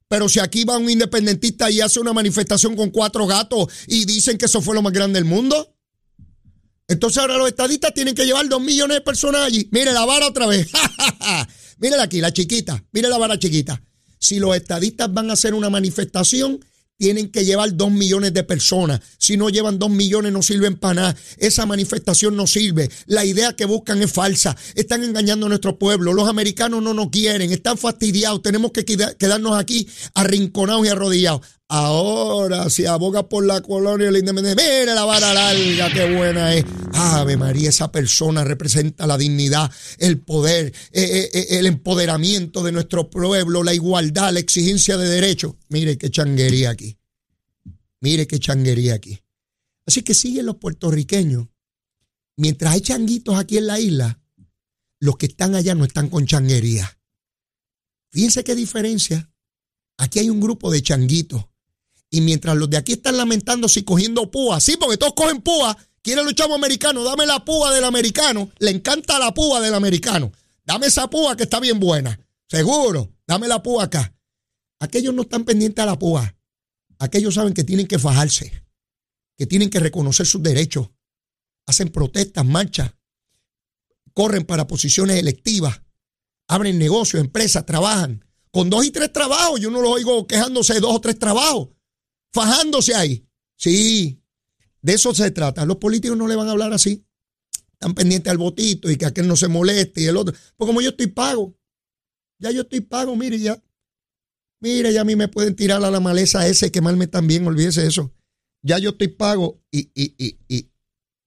Pero 0.08 0.30
si 0.30 0.40
aquí 0.40 0.64
va 0.64 0.78
un 0.78 0.88
independentista 0.88 1.70
y 1.70 1.82
hace 1.82 2.00
una 2.00 2.14
manifestación 2.14 2.74
con 2.74 2.88
cuatro 2.88 3.26
gatos 3.26 3.68
y 3.86 4.06
dicen 4.06 4.38
que 4.38 4.46
eso 4.46 4.62
fue 4.62 4.74
lo 4.74 4.80
más 4.80 4.94
grande 4.94 5.18
del 5.18 5.28
mundo. 5.28 5.76
Entonces 6.88 7.18
ahora 7.18 7.36
los 7.36 7.48
estadistas 7.48 7.92
tienen 7.92 8.14
que 8.14 8.24
llevar 8.24 8.48
dos 8.48 8.62
millones 8.62 8.96
de 8.96 9.00
personas 9.02 9.42
allí. 9.42 9.68
Mire 9.72 9.92
la 9.92 10.06
vara 10.06 10.26
otra 10.26 10.46
vez. 10.46 10.68
Mírela 11.78 12.04
aquí, 12.04 12.22
la 12.22 12.32
chiquita. 12.32 12.82
Mire 12.92 13.10
la 13.10 13.18
vara 13.18 13.38
chiquita. 13.38 13.82
Si 14.18 14.38
los 14.38 14.56
estadistas 14.56 15.12
van 15.12 15.28
a 15.28 15.34
hacer 15.34 15.52
una 15.52 15.68
manifestación, 15.68 16.64
tienen 16.98 17.30
que 17.30 17.44
llevar 17.44 17.76
dos 17.76 17.90
millones 17.90 18.32
de 18.32 18.42
personas. 18.42 19.00
Si 19.18 19.36
no 19.36 19.50
llevan 19.50 19.78
dos 19.78 19.90
millones, 19.90 20.32
no 20.32 20.42
sirven 20.42 20.76
para 20.76 20.94
nada. 20.94 21.16
Esa 21.38 21.66
manifestación 21.66 22.36
no 22.36 22.46
sirve. 22.46 22.90
La 23.06 23.24
idea 23.24 23.54
que 23.54 23.66
buscan 23.66 24.02
es 24.02 24.12
falsa. 24.12 24.56
Están 24.74 25.04
engañando 25.04 25.46
a 25.46 25.48
nuestro 25.48 25.78
pueblo. 25.78 26.12
Los 26.12 26.28
americanos 26.28 26.82
no 26.82 26.94
nos 26.94 27.10
quieren. 27.10 27.52
Están 27.52 27.76
fastidiados. 27.78 28.42
Tenemos 28.42 28.72
que 28.72 28.84
quedarnos 28.84 29.58
aquí 29.58 29.88
arrinconados 30.14 30.86
y 30.86 30.90
arrodillados. 30.90 31.42
Ahora 31.68 32.70
se 32.70 32.86
aboga 32.86 33.28
por 33.28 33.44
la 33.44 33.60
colonia 33.60 34.12
la 34.12 34.20
independencia. 34.20 34.64
Mire 34.64 34.94
la 34.94 35.04
vara 35.04 35.34
larga, 35.34 35.92
qué 35.92 36.14
buena 36.16 36.54
es. 36.54 36.64
Ave 36.92 37.36
María, 37.36 37.70
esa 37.70 37.90
persona 37.90 38.44
representa 38.44 39.06
la 39.06 39.18
dignidad, 39.18 39.70
el 39.98 40.20
poder, 40.20 40.66
eh, 40.92 41.02
eh, 41.02 41.30
eh, 41.34 41.46
el 41.58 41.66
empoderamiento 41.66 42.62
de 42.62 42.70
nuestro 42.70 43.10
pueblo, 43.10 43.64
la 43.64 43.74
igualdad, 43.74 44.32
la 44.32 44.38
exigencia 44.38 44.96
de 44.96 45.08
derechos. 45.08 45.54
Mire 45.68 45.98
qué 45.98 46.08
changuería 46.08 46.70
aquí. 46.70 46.98
Mire 48.00 48.28
qué 48.28 48.38
changuería 48.38 48.94
aquí. 48.94 49.20
Así 49.86 50.02
que 50.02 50.14
siguen 50.14 50.46
los 50.46 50.56
puertorriqueños. 50.56 51.48
Mientras 52.36 52.74
hay 52.74 52.80
changuitos 52.80 53.36
aquí 53.36 53.58
en 53.58 53.66
la 53.66 53.80
isla, 53.80 54.20
los 55.00 55.16
que 55.16 55.26
están 55.26 55.56
allá 55.56 55.74
no 55.74 55.84
están 55.84 56.10
con 56.10 56.26
changuería. 56.26 56.96
Fíjense 58.10 58.44
qué 58.44 58.54
diferencia. 58.54 59.32
Aquí 59.96 60.20
hay 60.20 60.30
un 60.30 60.40
grupo 60.40 60.70
de 60.70 60.82
changuitos 60.82 61.46
y 62.10 62.20
mientras 62.20 62.56
los 62.56 62.70
de 62.70 62.76
aquí 62.76 62.92
están 62.92 63.16
lamentándose 63.16 63.80
y 63.80 63.84
cogiendo 63.84 64.30
púa, 64.30 64.60
sí, 64.60 64.76
porque 64.76 64.96
todos 64.96 65.14
cogen 65.14 65.42
púa, 65.42 65.76
quiere 66.02 66.22
chavos 66.34 66.56
americanos, 66.56 67.04
dame 67.04 67.26
la 67.26 67.44
púa 67.44 67.72
del 67.74 67.84
americano, 67.84 68.50
le 68.58 68.70
encanta 68.70 69.18
la 69.18 69.34
púa 69.34 69.60
del 69.60 69.74
americano, 69.74 70.32
dame 70.64 70.86
esa 70.86 71.08
púa 71.10 71.36
que 71.36 71.44
está 71.44 71.60
bien 71.60 71.80
buena, 71.80 72.18
seguro, 72.48 73.12
dame 73.26 73.48
la 73.48 73.62
púa 73.62 73.84
acá. 73.84 74.12
Aquellos 74.78 75.14
no 75.14 75.22
están 75.22 75.44
pendientes 75.44 75.82
a 75.82 75.86
la 75.86 75.98
púa, 75.98 76.36
aquellos 76.98 77.34
saben 77.34 77.54
que 77.54 77.64
tienen 77.64 77.86
que 77.86 77.98
fajarse, 77.98 78.64
que 79.36 79.46
tienen 79.46 79.70
que 79.70 79.80
reconocer 79.80 80.26
sus 80.26 80.42
derechos, 80.42 80.90
hacen 81.66 81.88
protestas, 81.88 82.44
marchas, 82.44 82.92
corren 84.12 84.44
para 84.44 84.66
posiciones 84.66 85.18
electivas, 85.18 85.82
abren 86.46 86.78
negocios, 86.78 87.20
empresas, 87.20 87.66
trabajan. 87.66 88.24
Con 88.50 88.70
dos 88.70 88.86
y 88.86 88.90
tres 88.90 89.12
trabajos, 89.12 89.60
yo 89.60 89.70
no 89.70 89.82
los 89.82 89.90
oigo 89.90 90.26
quejándose 90.26 90.74
de 90.74 90.80
dos 90.80 90.94
o 90.94 91.00
tres 91.00 91.18
trabajos 91.18 91.75
fajándose 92.32 92.94
ahí. 92.94 93.26
Sí, 93.56 94.22
de 94.82 94.94
eso 94.94 95.14
se 95.14 95.30
trata. 95.30 95.64
Los 95.64 95.76
políticos 95.76 96.16
no 96.16 96.28
le 96.28 96.36
van 96.36 96.48
a 96.48 96.52
hablar 96.52 96.72
así. 96.72 97.04
Están 97.72 97.94
pendientes 97.94 98.30
al 98.30 98.38
votito 98.38 98.90
y 98.90 98.96
que 98.96 99.06
aquel 99.06 99.28
no 99.28 99.36
se 99.36 99.48
moleste 99.48 100.02
y 100.02 100.06
el 100.06 100.16
otro. 100.16 100.34
Pues 100.56 100.66
como 100.66 100.80
yo 100.80 100.90
estoy 100.90 101.08
pago, 101.08 101.56
ya 102.38 102.50
yo 102.50 102.62
estoy 102.62 102.80
pago, 102.80 103.16
mire 103.16 103.38
ya. 103.38 103.62
Mire, 104.60 104.92
ya 104.92 105.02
a 105.02 105.04
mí 105.04 105.16
me 105.16 105.28
pueden 105.28 105.54
tirar 105.54 105.84
a 105.84 105.90
la 105.90 106.00
maleza 106.00 106.46
ese 106.46 106.72
quemarme 106.72 107.06
también, 107.06 107.46
olvídese 107.46 107.86
eso. 107.86 108.14
Ya 108.62 108.78
yo 108.78 108.90
estoy 108.90 109.08
pago 109.08 109.62
y, 109.70 109.90
y, 109.94 110.14
y, 110.16 110.38
y, 110.48 110.70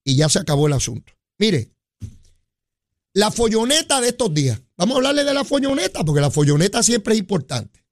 y 0.03 0.15
ya 0.15 0.27
se 0.29 0.39
acabó 0.39 0.67
el 0.67 0.73
asunto. 0.73 1.13
Mire, 1.37 1.71
la 3.13 3.31
folloneta 3.31 4.01
de 4.01 4.09
estos 4.09 4.33
días. 4.33 4.61
Vamos 4.77 4.95
a 4.95 4.97
hablarle 4.97 5.23
de 5.23 5.33
la 5.33 5.43
folloneta, 5.43 6.03
porque 6.03 6.21
la 6.21 6.31
folloneta 6.31 6.81
siempre 6.81 7.13
es 7.13 7.19
importante. 7.19 7.85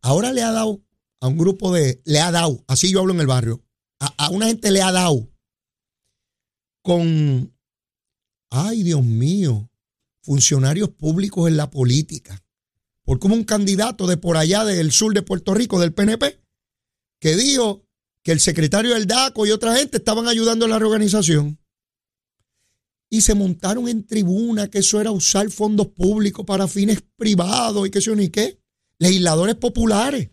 Ahora 0.00 0.32
le 0.32 0.42
ha 0.42 0.52
dado 0.52 0.85
a 1.20 1.28
un 1.28 1.38
grupo 1.38 1.72
de, 1.72 2.00
le 2.04 2.20
ha 2.20 2.30
dado, 2.30 2.64
así 2.66 2.90
yo 2.90 3.00
hablo 3.00 3.14
en 3.14 3.20
el 3.20 3.26
barrio, 3.26 3.62
a, 3.98 4.30
una 4.30 4.46
gente 4.46 4.70
le 4.70 4.82
ha 4.82 4.92
dado 4.92 5.28
con, 6.82 7.54
ay 8.50 8.82
Dios 8.82 9.02
mío, 9.02 9.70
funcionarios 10.22 10.90
públicos 10.90 11.48
en 11.48 11.56
la 11.56 11.70
política. 11.70 12.42
Por 13.04 13.18
como 13.20 13.36
un 13.36 13.44
candidato 13.44 14.06
de 14.06 14.16
por 14.16 14.36
allá 14.36 14.64
del 14.64 14.90
sur 14.90 15.14
de 15.14 15.22
Puerto 15.22 15.54
Rico, 15.54 15.80
del 15.80 15.94
PNP, 15.94 16.40
que 17.20 17.36
dijo 17.36 17.86
que 18.22 18.32
el 18.32 18.40
secretario 18.40 18.94
del 18.94 19.06
DACO 19.06 19.46
y 19.46 19.52
otra 19.52 19.76
gente 19.76 19.98
estaban 19.98 20.26
ayudando 20.26 20.64
a 20.64 20.68
la 20.68 20.78
reorganización. 20.78 21.58
Y 23.08 23.20
se 23.20 23.34
montaron 23.34 23.88
en 23.88 24.04
tribuna 24.04 24.68
que 24.68 24.78
eso 24.78 25.00
era 25.00 25.12
usar 25.12 25.48
fondos 25.50 25.86
públicos 25.86 26.44
para 26.44 26.66
fines 26.66 27.00
privados 27.14 27.86
y 27.86 27.90
que 27.90 28.00
eso 28.00 28.16
ni 28.16 28.28
qué. 28.28 28.60
Legisladores 28.98 29.54
populares 29.54 30.30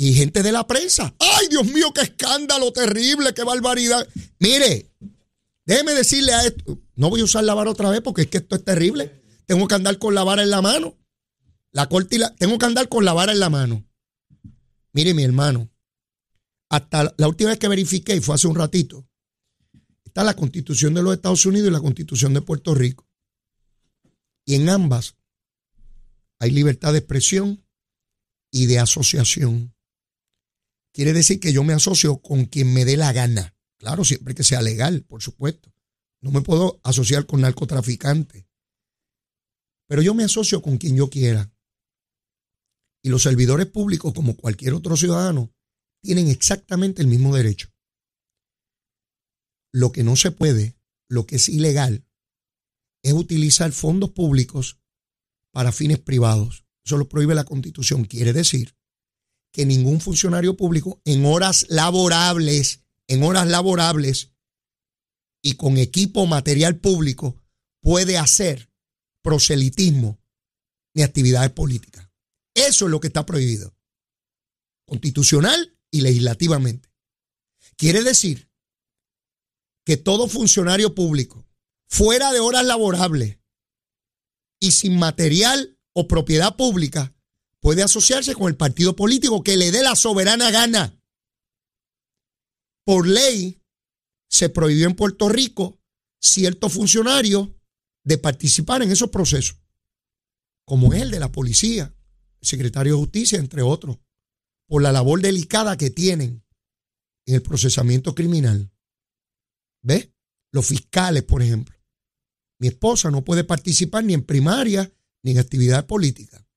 y 0.00 0.14
gente 0.14 0.44
de 0.44 0.52
la 0.52 0.66
prensa. 0.66 1.12
¡Ay, 1.18 1.48
Dios 1.48 1.66
mío, 1.66 1.92
qué 1.92 2.02
escándalo 2.02 2.72
terrible, 2.72 3.34
qué 3.34 3.42
barbaridad! 3.42 4.08
Mire, 4.38 4.92
déjeme 5.66 5.92
decirle 5.92 6.32
a 6.32 6.46
esto, 6.46 6.78
no 6.94 7.10
voy 7.10 7.20
a 7.20 7.24
usar 7.24 7.42
la 7.42 7.52
vara 7.52 7.70
otra 7.70 7.90
vez 7.90 8.00
porque 8.00 8.22
es 8.22 8.28
que 8.28 8.38
esto 8.38 8.54
es 8.54 8.64
terrible. 8.64 9.20
Tengo 9.44 9.66
que 9.66 9.74
andar 9.74 9.98
con 9.98 10.14
la 10.14 10.22
vara 10.22 10.42
en 10.44 10.50
la 10.50 10.62
mano. 10.62 10.96
La 11.72 11.88
corte 11.88 12.14
y 12.14 12.18
la, 12.20 12.34
tengo 12.36 12.58
que 12.58 12.66
andar 12.66 12.88
con 12.88 13.04
la 13.04 13.12
vara 13.12 13.32
en 13.32 13.40
la 13.40 13.50
mano. 13.50 13.84
Mire, 14.92 15.14
mi 15.14 15.24
hermano, 15.24 15.68
hasta 16.70 17.12
la 17.16 17.28
última 17.28 17.50
vez 17.50 17.58
que 17.58 17.68
verifiqué, 17.68 18.14
y 18.14 18.20
fue 18.20 18.36
hace 18.36 18.46
un 18.46 18.54
ratito, 18.54 19.04
está 20.04 20.22
la 20.22 20.34
constitución 20.34 20.94
de 20.94 21.02
los 21.02 21.12
Estados 21.12 21.44
Unidos 21.44 21.68
y 21.68 21.72
la 21.72 21.80
constitución 21.80 22.34
de 22.34 22.42
Puerto 22.42 22.74
Rico. 22.74 23.08
Y 24.44 24.54
en 24.54 24.68
ambas 24.68 25.16
hay 26.38 26.52
libertad 26.52 26.92
de 26.92 27.00
expresión 27.00 27.64
y 28.52 28.66
de 28.66 28.78
asociación. 28.78 29.74
Quiere 30.98 31.12
decir 31.12 31.38
que 31.38 31.52
yo 31.52 31.62
me 31.62 31.74
asocio 31.74 32.20
con 32.20 32.46
quien 32.46 32.74
me 32.74 32.84
dé 32.84 32.96
la 32.96 33.12
gana. 33.12 33.56
Claro, 33.78 34.04
siempre 34.04 34.34
que 34.34 34.42
sea 34.42 34.62
legal, 34.62 35.04
por 35.04 35.22
supuesto. 35.22 35.72
No 36.20 36.32
me 36.32 36.40
puedo 36.40 36.80
asociar 36.82 37.24
con 37.24 37.40
narcotraficantes. 37.40 38.46
Pero 39.86 40.02
yo 40.02 40.12
me 40.12 40.24
asocio 40.24 40.60
con 40.60 40.76
quien 40.76 40.96
yo 40.96 41.08
quiera. 41.08 41.52
Y 43.00 43.10
los 43.10 43.22
servidores 43.22 43.66
públicos, 43.66 44.12
como 44.12 44.36
cualquier 44.36 44.74
otro 44.74 44.96
ciudadano, 44.96 45.54
tienen 46.02 46.26
exactamente 46.26 47.00
el 47.00 47.06
mismo 47.06 47.32
derecho. 47.32 47.68
Lo 49.72 49.92
que 49.92 50.02
no 50.02 50.16
se 50.16 50.32
puede, 50.32 50.80
lo 51.08 51.26
que 51.26 51.36
es 51.36 51.48
ilegal, 51.48 52.08
es 53.04 53.12
utilizar 53.12 53.70
fondos 53.70 54.10
públicos 54.10 54.80
para 55.52 55.70
fines 55.70 56.00
privados. 56.00 56.64
Eso 56.84 56.96
lo 56.96 57.08
prohíbe 57.08 57.36
la 57.36 57.44
Constitución. 57.44 58.04
Quiere 58.04 58.32
decir 58.32 58.76
que 59.52 59.66
ningún 59.66 60.00
funcionario 60.00 60.56
público 60.56 61.00
en 61.04 61.24
horas 61.24 61.66
laborables, 61.68 62.84
en 63.06 63.22
horas 63.22 63.46
laborables 63.48 64.32
y 65.42 65.54
con 65.54 65.78
equipo 65.78 66.26
material 66.26 66.76
público 66.76 67.36
puede 67.80 68.18
hacer 68.18 68.70
proselitismo 69.22 70.18
ni 70.94 71.02
actividades 71.02 71.50
políticas. 71.50 72.08
Eso 72.54 72.86
es 72.86 72.90
lo 72.90 73.00
que 73.00 73.06
está 73.06 73.24
prohibido, 73.24 73.74
constitucional 74.84 75.78
y 75.90 76.00
legislativamente. 76.00 76.88
Quiere 77.76 78.02
decir 78.02 78.50
que 79.84 79.96
todo 79.96 80.28
funcionario 80.28 80.94
público 80.94 81.46
fuera 81.86 82.32
de 82.32 82.40
horas 82.40 82.64
laborables 82.64 83.38
y 84.60 84.72
sin 84.72 84.98
material 84.98 85.78
o 85.92 86.08
propiedad 86.08 86.56
pública 86.56 87.14
puede 87.60 87.82
asociarse 87.82 88.34
con 88.34 88.48
el 88.48 88.56
partido 88.56 88.94
político 88.94 89.42
que 89.42 89.56
le 89.56 89.70
dé 89.70 89.82
la 89.82 89.96
soberana 89.96 90.50
gana. 90.50 91.00
Por 92.84 93.06
ley, 93.06 93.60
se 94.30 94.48
prohibió 94.48 94.86
en 94.86 94.94
Puerto 94.94 95.28
Rico 95.28 95.80
ciertos 96.20 96.72
funcionarios 96.72 97.48
de 98.04 98.18
participar 98.18 98.82
en 98.82 98.90
esos 98.90 99.10
procesos, 99.10 99.58
como 100.66 100.92
es 100.92 101.02
el 101.02 101.10
de 101.10 101.20
la 101.20 101.32
policía, 101.32 101.94
el 102.40 102.48
secretario 102.48 102.94
de 102.94 103.00
justicia, 103.00 103.38
entre 103.38 103.62
otros, 103.62 103.98
por 104.66 104.82
la 104.82 104.92
labor 104.92 105.20
delicada 105.20 105.76
que 105.76 105.90
tienen 105.90 106.44
en 107.26 107.34
el 107.34 107.42
procesamiento 107.42 108.14
criminal. 108.14 108.70
¿Ves? 109.82 110.10
Los 110.52 110.66
fiscales, 110.66 111.24
por 111.24 111.42
ejemplo. 111.42 111.76
Mi 112.58 112.68
esposa 112.68 113.10
no 113.10 113.24
puede 113.24 113.44
participar 113.44 114.04
ni 114.04 114.14
en 114.14 114.24
primaria 114.24 114.90
ni 115.22 115.32
en 115.32 115.38
actividad 115.38 115.86
política. 115.86 116.47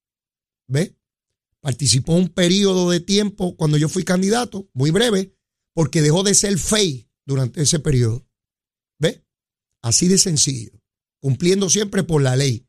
¿Ve? 0.71 0.97
Participó 1.59 2.13
un 2.13 2.29
periodo 2.29 2.89
de 2.89 3.01
tiempo 3.01 3.57
cuando 3.57 3.77
yo 3.77 3.89
fui 3.89 4.05
candidato, 4.05 4.69
muy 4.73 4.89
breve, 4.89 5.35
porque 5.73 6.01
dejó 6.01 6.23
de 6.23 6.33
ser 6.33 6.57
FEI 6.57 7.09
durante 7.25 7.61
ese 7.61 7.79
periodo. 7.79 8.25
¿Ve? 8.97 9.25
Así 9.81 10.07
de 10.07 10.17
sencillo. 10.17 10.71
Cumpliendo 11.19 11.69
siempre 11.69 12.03
por 12.03 12.21
la 12.21 12.37
ley. 12.37 12.65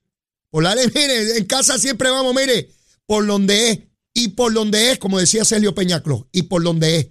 Por 0.51 0.65
la 0.65 0.75
ley, 0.75 0.87
mire, 0.95 1.38
en 1.38 1.45
casa 1.45 1.79
siempre 1.79 2.11
vamos, 2.11 2.35
mire, 2.35 2.71
por 3.07 3.25
donde 3.25 3.71
es. 3.71 3.79
Y 4.15 4.29
por 4.29 4.53
donde 4.53 4.91
es, 4.91 4.99
como 4.99 5.19
decía 5.19 5.45
Celio 5.45 5.75
Peñacló, 5.75 6.29
y 6.33 6.43
por 6.43 6.62
donde 6.62 6.99
es. 6.99 7.09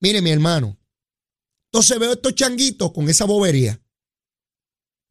Mire, 0.00 0.20
mi 0.20 0.30
hermano. 0.30 0.78
Entonces 1.70 1.98
veo 1.98 2.12
estos 2.12 2.34
changuitos 2.34 2.92
con 2.92 3.08
esa 3.08 3.24
bobería. 3.24 3.80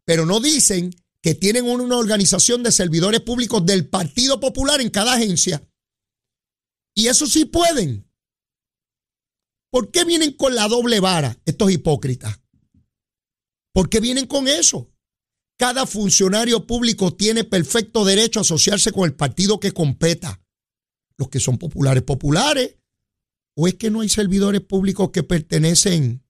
pero 0.03 0.25
no 0.25 0.41
dicen 0.41 0.93
que 1.21 1.35
tienen 1.35 1.65
una 1.65 1.97
organización 1.97 2.63
de 2.63 2.71
servidores 2.71 3.21
públicos 3.21 3.65
del 3.65 3.87
Partido 3.87 4.39
Popular 4.39 4.81
en 4.81 4.89
cada 4.89 5.13
agencia. 5.13 5.63
Y 6.95 7.07
eso 7.07 7.27
sí 7.27 7.45
pueden. 7.45 8.09
¿Por 9.69 9.91
qué 9.91 10.03
vienen 10.03 10.33
con 10.33 10.55
la 10.55 10.67
doble 10.67 10.99
vara 10.99 11.37
estos 11.45 11.71
hipócritas? 11.71 12.41
¿Por 13.71 13.89
qué 13.89 13.99
vienen 13.99 14.25
con 14.25 14.47
eso? 14.47 14.91
Cada 15.57 15.85
funcionario 15.85 16.65
público 16.65 17.13
tiene 17.13 17.43
perfecto 17.43 18.03
derecho 18.03 18.39
a 18.39 18.41
asociarse 18.41 18.91
con 18.91 19.05
el 19.05 19.13
partido 19.13 19.59
que 19.59 19.71
competa. 19.71 20.41
Los 21.17 21.29
que 21.29 21.39
son 21.39 21.57
populares, 21.59 22.03
populares. 22.03 22.77
¿O 23.55 23.67
es 23.67 23.75
que 23.75 23.91
no 23.91 24.01
hay 24.01 24.09
servidores 24.09 24.61
públicos 24.61 25.11
que 25.11 25.23
pertenecen 25.23 26.25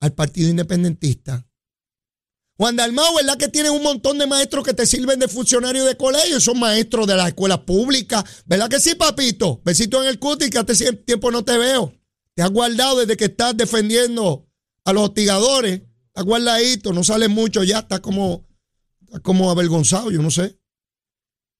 al 0.00 0.14
Partido 0.14 0.48
Independentista? 0.48 1.49
Juan 2.60 2.76
Dalmau, 2.76 3.16
¿verdad 3.16 3.38
que 3.38 3.48
tienes 3.48 3.72
un 3.72 3.82
montón 3.82 4.18
de 4.18 4.26
maestros 4.26 4.62
que 4.66 4.74
te 4.74 4.84
sirven 4.84 5.18
de 5.18 5.28
funcionarios 5.28 5.86
de 5.86 5.96
colegio? 5.96 6.38
Son 6.40 6.60
maestros 6.60 7.06
de 7.06 7.16
las 7.16 7.28
escuelas 7.28 7.60
públicas. 7.60 8.22
¿Verdad 8.44 8.68
que 8.68 8.78
sí, 8.78 8.94
papito? 8.94 9.62
Besito 9.64 10.02
en 10.02 10.10
el 10.10 10.18
cuti 10.18 10.50
que 10.50 10.58
hace 10.58 10.92
tiempo 10.92 11.30
no 11.30 11.42
te 11.42 11.56
veo. 11.56 11.94
Te 12.34 12.42
has 12.42 12.50
guardado 12.50 12.98
desde 12.98 13.16
que 13.16 13.24
estás 13.24 13.56
defendiendo 13.56 14.46
a 14.84 14.92
los 14.92 15.04
hostigadores. 15.04 15.80
Estás 16.08 16.24
guardadito, 16.26 16.92
no 16.92 17.02
sales 17.02 17.30
mucho 17.30 17.64
ya, 17.64 17.78
estás 17.78 18.00
como, 18.00 18.46
como 19.22 19.50
avergonzado, 19.50 20.10
yo 20.10 20.20
no 20.20 20.30
sé. 20.30 20.60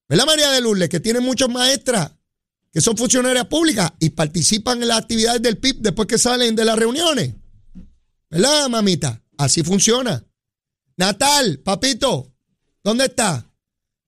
¿Verdad, 0.07 0.27
María 0.27 0.51
de 0.51 0.61
Lourdes? 0.61 0.91
Que 0.91 1.01
tiene 1.01 1.21
muchas 1.21 1.49
maestras 1.49 2.13
que 2.75 2.83
son 2.83 2.99
funcionarias 2.99 3.47
públicas 3.47 3.91
y 4.01 4.11
participan 4.11 4.83
en 4.83 4.89
las 4.89 4.99
actividades 4.99 5.41
del 5.41 5.57
PIB 5.57 5.77
después 5.79 6.07
que 6.07 6.19
salen 6.19 6.55
de 6.55 6.67
las 6.67 6.79
reuniones. 6.79 7.37
¿Verdad, 8.29 8.69
mamita? 8.69 9.25
Así 9.39 9.63
funciona. 9.63 10.27
Natal, 11.01 11.61
papito, 11.65 12.31
¿dónde 12.85 13.07
está? 13.07 13.51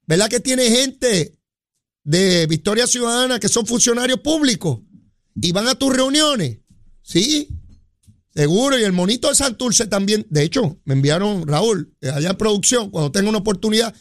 ¿Verdad 0.07 0.29
que 0.29 0.41
tiene 0.41 0.65
gente 0.65 1.39
de 2.05 2.47
Victoria 2.47 2.87
Ciudadana 2.87 3.41
que 3.41 3.49
son 3.49 3.65
funcionarios 3.65 4.21
públicos 4.21 4.81
y 5.35 5.53
van 5.53 5.69
a 5.69 5.75
tus 5.75 5.91
reuniones? 5.91 6.59
Sí, 7.01 7.49
seguro. 8.35 8.79
Y 8.79 8.83
el 8.83 8.93
monito 8.93 9.31
de 9.31 9.35
Santurce 9.35 9.87
también. 9.87 10.27
De 10.29 10.43
hecho, 10.43 10.83
me 10.85 10.93
enviaron, 10.93 11.47
Raúl, 11.47 11.97
allá 12.03 12.29
en 12.29 12.37
producción, 12.37 12.91
cuando 12.91 13.11
tenga 13.11 13.31
una 13.31 13.39
oportunidad, 13.39 13.95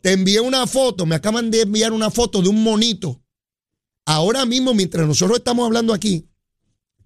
te 0.00 0.12
envié 0.12 0.38
una 0.38 0.68
foto, 0.68 1.04
me 1.04 1.16
acaban 1.16 1.50
de 1.50 1.62
enviar 1.62 1.92
una 1.92 2.12
foto 2.12 2.42
de 2.42 2.48
un 2.48 2.62
monito. 2.62 3.24
Ahora 4.04 4.46
mismo, 4.46 4.72
mientras 4.72 5.04
nosotros 5.04 5.38
estamos 5.38 5.66
hablando 5.66 5.92
aquí, 5.92 6.30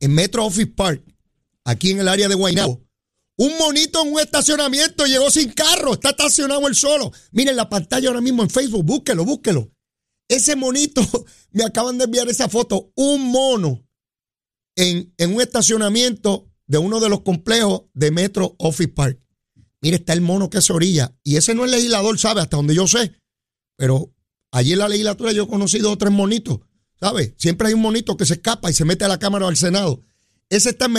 en 0.00 0.12
Metro 0.12 0.44
Office 0.44 0.66
Park, 0.66 1.02
aquí 1.64 1.92
en 1.92 2.00
el 2.00 2.08
área 2.08 2.28
de 2.28 2.34
Guaynabo, 2.34 2.89
un 3.40 3.56
monito 3.56 4.02
en 4.02 4.12
un 4.12 4.20
estacionamiento 4.20 5.06
llegó 5.06 5.30
sin 5.30 5.50
carro, 5.52 5.94
está 5.94 6.10
estacionado 6.10 6.68
él 6.68 6.74
solo. 6.74 7.10
Miren 7.32 7.56
la 7.56 7.70
pantalla 7.70 8.08
ahora 8.08 8.20
mismo 8.20 8.42
en 8.42 8.50
Facebook, 8.50 8.84
búsquelo, 8.84 9.24
búsquelo. 9.24 9.72
Ese 10.28 10.56
monito, 10.56 11.00
me 11.50 11.64
acaban 11.64 11.96
de 11.96 12.04
enviar 12.04 12.28
esa 12.28 12.50
foto, 12.50 12.92
un 12.96 13.30
mono 13.30 13.82
en, 14.76 15.14
en 15.16 15.34
un 15.34 15.40
estacionamiento 15.40 16.52
de 16.66 16.76
uno 16.76 17.00
de 17.00 17.08
los 17.08 17.22
complejos 17.22 17.84
de 17.94 18.10
Metro 18.10 18.56
Office 18.58 18.90
Park. 18.90 19.18
Mire, 19.80 19.96
está 19.96 20.12
el 20.12 20.20
mono 20.20 20.50
que 20.50 20.60
se 20.60 20.74
orilla. 20.74 21.16
Y 21.24 21.36
ese 21.36 21.54
no 21.54 21.64
es 21.64 21.70
legislador, 21.70 22.18
¿sabe? 22.18 22.42
Hasta 22.42 22.58
donde 22.58 22.74
yo 22.74 22.86
sé. 22.86 23.16
Pero 23.78 24.14
allí 24.52 24.74
en 24.74 24.80
la 24.80 24.88
legislatura 24.90 25.32
yo 25.32 25.44
he 25.44 25.48
conocido 25.48 25.90
otros 25.90 26.12
monitos, 26.12 26.60
¿sabe? 27.00 27.34
Siempre 27.38 27.68
hay 27.68 27.74
un 27.74 27.80
monito 27.80 28.18
que 28.18 28.26
se 28.26 28.34
escapa 28.34 28.70
y 28.70 28.74
se 28.74 28.84
mete 28.84 29.06
a 29.06 29.08
la 29.08 29.18
Cámara 29.18 29.46
del 29.46 29.56
Senado. 29.56 30.02
Ese 30.50 30.70
está 30.70 30.86
en 30.86 30.96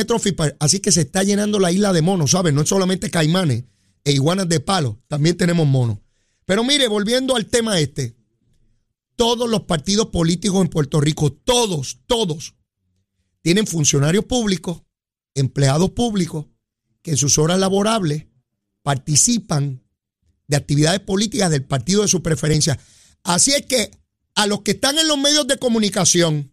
así 0.59 0.79
que 0.79 0.93
se 0.93 1.01
está 1.01 1.23
llenando 1.23 1.59
la 1.59 1.73
isla 1.73 1.91
de 1.91 2.01
monos, 2.01 2.31
¿sabes? 2.31 2.53
No 2.53 2.61
es 2.61 2.69
solamente 2.69 3.11
caimanes 3.11 3.65
e 4.05 4.13
iguanas 4.13 4.47
de 4.47 4.61
palo, 4.61 5.01
también 5.07 5.35
tenemos 5.35 5.67
monos. 5.67 5.99
Pero 6.45 6.63
mire, 6.63 6.87
volviendo 6.87 7.35
al 7.35 7.45
tema 7.45 7.77
este, 7.79 8.15
todos 9.17 9.49
los 9.49 9.63
partidos 9.63 10.07
políticos 10.07 10.61
en 10.61 10.69
Puerto 10.69 11.01
Rico, 11.01 11.33
todos, 11.33 11.99
todos, 12.07 12.55
tienen 13.41 13.67
funcionarios 13.67 14.23
públicos, 14.23 14.83
empleados 15.35 15.91
públicos, 15.91 16.45
que 17.01 17.11
en 17.11 17.17
sus 17.17 17.37
horas 17.37 17.59
laborables 17.59 18.27
participan 18.83 19.83
de 20.47 20.57
actividades 20.57 21.01
políticas 21.01 21.51
del 21.51 21.65
partido 21.65 22.03
de 22.03 22.07
su 22.07 22.23
preferencia. 22.23 22.79
Así 23.23 23.51
es 23.51 23.65
que 23.65 23.91
a 24.35 24.47
los 24.47 24.61
que 24.61 24.71
están 24.71 24.97
en 24.97 25.07
los 25.07 25.17
medios 25.17 25.45
de 25.45 25.57
comunicación, 25.57 26.50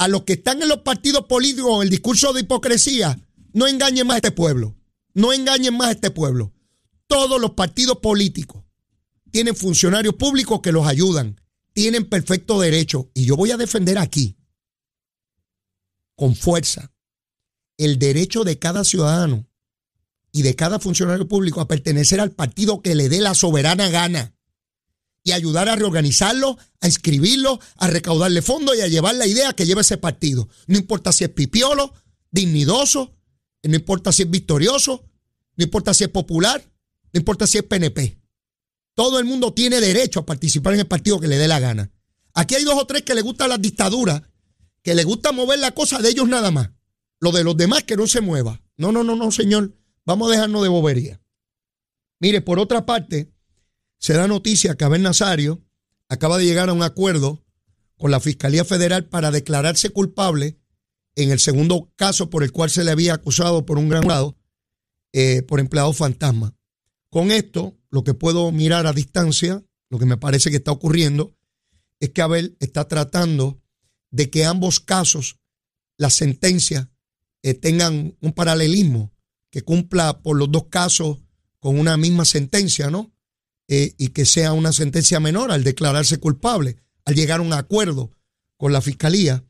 a 0.00 0.08
los 0.08 0.24
que 0.24 0.32
están 0.32 0.62
en 0.62 0.68
los 0.70 0.78
partidos 0.78 1.26
políticos 1.26 1.84
el 1.84 1.90
discurso 1.90 2.32
de 2.32 2.40
hipocresía, 2.40 3.20
no 3.52 3.66
engañen 3.66 4.06
más 4.06 4.14
a 4.14 4.18
este 4.18 4.30
pueblo. 4.30 4.74
No 5.12 5.34
engañen 5.34 5.76
más 5.76 5.88
a 5.88 5.92
este 5.92 6.10
pueblo. 6.10 6.54
Todos 7.06 7.38
los 7.38 7.50
partidos 7.50 7.98
políticos 7.98 8.64
tienen 9.30 9.54
funcionarios 9.54 10.14
públicos 10.14 10.62
que 10.62 10.72
los 10.72 10.86
ayudan. 10.86 11.38
Tienen 11.74 12.08
perfecto 12.08 12.58
derecho. 12.58 13.10
Y 13.12 13.26
yo 13.26 13.36
voy 13.36 13.50
a 13.50 13.58
defender 13.58 13.98
aquí, 13.98 14.38
con 16.14 16.34
fuerza, 16.34 16.94
el 17.76 17.98
derecho 17.98 18.42
de 18.42 18.58
cada 18.58 18.84
ciudadano 18.84 19.50
y 20.32 20.40
de 20.40 20.56
cada 20.56 20.78
funcionario 20.78 21.28
público 21.28 21.60
a 21.60 21.68
pertenecer 21.68 22.20
al 22.20 22.30
partido 22.30 22.80
que 22.80 22.94
le 22.94 23.10
dé 23.10 23.20
la 23.20 23.34
soberana 23.34 23.90
gana 23.90 24.34
y 25.22 25.32
ayudar 25.32 25.68
a 25.68 25.76
reorganizarlo, 25.76 26.58
a 26.80 26.86
inscribirlo, 26.86 27.60
a 27.76 27.88
recaudarle 27.88 28.42
fondos 28.42 28.76
y 28.76 28.80
a 28.80 28.88
llevar 28.88 29.14
la 29.14 29.26
idea 29.26 29.52
que 29.52 29.66
lleva 29.66 29.82
ese 29.82 29.98
partido. 29.98 30.48
No 30.66 30.78
importa 30.78 31.12
si 31.12 31.24
es 31.24 31.30
pipiolo, 31.30 31.92
dignidoso, 32.30 33.16
no 33.62 33.74
importa 33.74 34.12
si 34.12 34.22
es 34.22 34.30
victorioso, 34.30 35.04
no 35.56 35.64
importa 35.64 35.92
si 35.92 36.04
es 36.04 36.10
popular, 36.10 36.62
no 37.12 37.18
importa 37.18 37.46
si 37.46 37.58
es 37.58 37.64
PNP. 37.64 38.18
Todo 38.94 39.18
el 39.18 39.24
mundo 39.24 39.52
tiene 39.52 39.80
derecho 39.80 40.20
a 40.20 40.26
participar 40.26 40.74
en 40.74 40.80
el 40.80 40.86
partido 40.86 41.20
que 41.20 41.28
le 41.28 41.38
dé 41.38 41.48
la 41.48 41.60
gana. 41.60 41.90
Aquí 42.34 42.54
hay 42.54 42.64
dos 42.64 42.78
o 42.78 42.86
tres 42.86 43.02
que 43.02 43.14
le 43.14 43.22
gustan 43.22 43.50
las 43.50 43.60
dictaduras, 43.60 44.22
que 44.82 44.94
le 44.94 45.04
gusta 45.04 45.32
mover 45.32 45.58
la 45.58 45.72
cosa 45.72 45.98
de 45.98 46.10
ellos 46.10 46.28
nada 46.28 46.50
más. 46.50 46.70
Lo 47.18 47.32
de 47.32 47.44
los 47.44 47.56
demás 47.56 47.84
que 47.84 47.96
no 47.96 48.06
se 48.06 48.22
mueva. 48.22 48.62
No, 48.76 48.92
no, 48.92 49.04
no, 49.04 49.14
no, 49.14 49.30
señor. 49.30 49.76
Vamos 50.06 50.28
a 50.28 50.32
dejarnos 50.32 50.62
de 50.62 50.68
bobería. 50.68 51.20
Mire, 52.18 52.40
por 52.40 52.58
otra 52.58 52.86
parte, 52.86 53.30
se 54.00 54.14
da 54.14 54.26
noticia 54.26 54.74
que 54.74 54.84
Abel 54.84 55.02
Nazario 55.02 55.62
acaba 56.08 56.38
de 56.38 56.46
llegar 56.46 56.70
a 56.70 56.72
un 56.72 56.82
acuerdo 56.82 57.44
con 57.96 58.10
la 58.10 58.18
Fiscalía 58.18 58.64
Federal 58.64 59.04
para 59.04 59.30
declararse 59.30 59.90
culpable 59.90 60.58
en 61.16 61.30
el 61.30 61.38
segundo 61.38 61.92
caso 61.96 62.30
por 62.30 62.42
el 62.42 62.50
cual 62.50 62.70
se 62.70 62.82
le 62.82 62.90
había 62.90 63.14
acusado 63.14 63.66
por 63.66 63.78
un 63.78 63.90
gran 63.90 64.02
grado 64.02 64.38
eh, 65.12 65.42
por 65.42 65.60
empleado 65.60 65.92
fantasma. 65.92 66.56
Con 67.10 67.30
esto, 67.30 67.76
lo 67.90 68.02
que 68.02 68.14
puedo 68.14 68.50
mirar 68.52 68.86
a 68.86 68.94
distancia, 68.94 69.62
lo 69.90 69.98
que 69.98 70.06
me 70.06 70.16
parece 70.16 70.50
que 70.50 70.56
está 70.56 70.72
ocurriendo, 70.72 71.36
es 71.98 72.10
que 72.10 72.22
Abel 72.22 72.56
está 72.60 72.88
tratando 72.88 73.60
de 74.10 74.30
que 74.30 74.46
ambos 74.46 74.80
casos, 74.80 75.40
las 75.98 76.14
sentencias, 76.14 76.88
eh, 77.42 77.52
tengan 77.54 78.16
un 78.20 78.32
paralelismo, 78.32 79.12
que 79.50 79.62
cumpla 79.62 80.22
por 80.22 80.38
los 80.38 80.50
dos 80.50 80.68
casos 80.70 81.18
con 81.58 81.78
una 81.78 81.96
misma 81.96 82.24
sentencia, 82.24 82.88
¿no? 82.88 83.12
Eh, 83.72 83.94
y 83.98 84.08
que 84.08 84.24
sea 84.24 84.52
una 84.52 84.72
sentencia 84.72 85.20
menor 85.20 85.52
al 85.52 85.62
declararse 85.62 86.18
culpable, 86.18 86.82
al 87.04 87.14
llegar 87.14 87.38
a 87.38 87.44
un 87.44 87.52
acuerdo 87.52 88.10
con 88.56 88.72
la 88.72 88.80
fiscalía. 88.80 89.44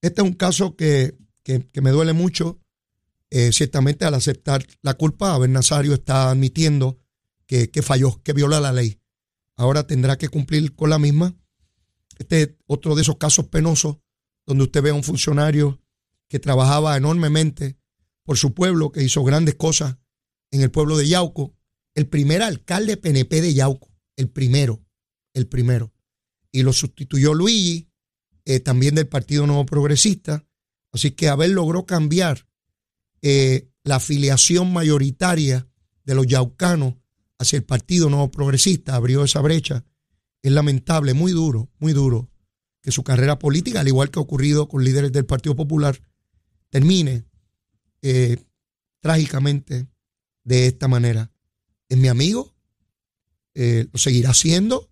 Este 0.00 0.22
es 0.22 0.26
un 0.26 0.32
caso 0.32 0.74
que, 0.74 1.18
me 1.74 1.90
duele 1.90 2.14
mucho. 2.14 2.58
Eh, 3.28 3.52
ciertamente 3.52 4.06
al 4.06 4.14
aceptar 4.14 4.66
la 4.80 4.94
culpa, 4.94 5.34
Abel 5.34 5.52
Nazario 5.52 5.92
está 5.92 6.30
admitiendo 6.30 6.98
que, 7.44 7.70
que 7.70 7.82
falló, 7.82 8.22
que 8.22 8.32
viola 8.32 8.58
la 8.58 8.72
ley. 8.72 9.02
Ahora 9.54 9.86
tendrá 9.86 10.16
que 10.16 10.30
cumplir 10.30 10.74
con 10.74 10.88
la 10.88 10.98
misma. 10.98 11.36
Este 12.18 12.42
es 12.42 12.50
otro 12.66 12.94
de 12.94 13.02
esos 13.02 13.18
casos 13.18 13.48
penosos 13.48 13.98
donde 14.46 14.64
usted 14.64 14.80
ve 14.80 14.90
a 14.90 14.94
un 14.94 15.04
funcionario 15.04 15.78
que 16.26 16.38
trabajaba 16.38 16.96
enormemente 16.96 17.76
por 18.22 18.38
su 18.38 18.54
pueblo, 18.54 18.92
que 18.92 19.02
hizo 19.02 19.22
grandes 19.24 19.56
cosas 19.56 19.98
en 20.50 20.62
el 20.62 20.70
pueblo 20.70 20.96
de 20.96 21.06
Yauco, 21.06 21.57
el 21.98 22.06
primer 22.06 22.42
alcalde 22.42 22.96
PNP 22.96 23.40
de 23.40 23.54
Yauco, 23.54 23.88
el 24.14 24.28
primero, 24.28 24.86
el 25.34 25.48
primero. 25.48 25.92
Y 26.52 26.62
lo 26.62 26.72
sustituyó 26.72 27.34
Luigi, 27.34 27.90
eh, 28.44 28.60
también 28.60 28.94
del 28.94 29.08
Partido 29.08 29.48
Nuevo 29.48 29.66
Progresista. 29.66 30.46
Así 30.92 31.10
que 31.10 31.28
Abel 31.28 31.54
logró 31.54 31.86
cambiar 31.86 32.46
eh, 33.20 33.72
la 33.82 33.96
afiliación 33.96 34.72
mayoritaria 34.72 35.68
de 36.04 36.14
los 36.14 36.28
yaucanos 36.28 36.94
hacia 37.36 37.56
el 37.56 37.64
Partido 37.64 38.08
Nuevo 38.08 38.30
Progresista, 38.30 38.94
abrió 38.94 39.24
esa 39.24 39.40
brecha. 39.40 39.84
Es 40.40 40.52
lamentable, 40.52 41.14
muy 41.14 41.32
duro, 41.32 41.68
muy 41.80 41.94
duro, 41.94 42.30
que 42.80 42.92
su 42.92 43.02
carrera 43.02 43.40
política, 43.40 43.80
al 43.80 43.88
igual 43.88 44.12
que 44.12 44.20
ha 44.20 44.22
ocurrido 44.22 44.68
con 44.68 44.84
líderes 44.84 45.10
del 45.10 45.26
Partido 45.26 45.56
Popular, 45.56 46.00
termine 46.70 47.24
eh, 48.02 48.36
trágicamente 49.00 49.88
de 50.44 50.68
esta 50.68 50.86
manera 50.86 51.32
es 51.88 51.98
mi 51.98 52.08
amigo, 52.08 52.54
eh, 53.54 53.86
lo 53.92 53.98
seguirá 53.98 54.34
siendo, 54.34 54.90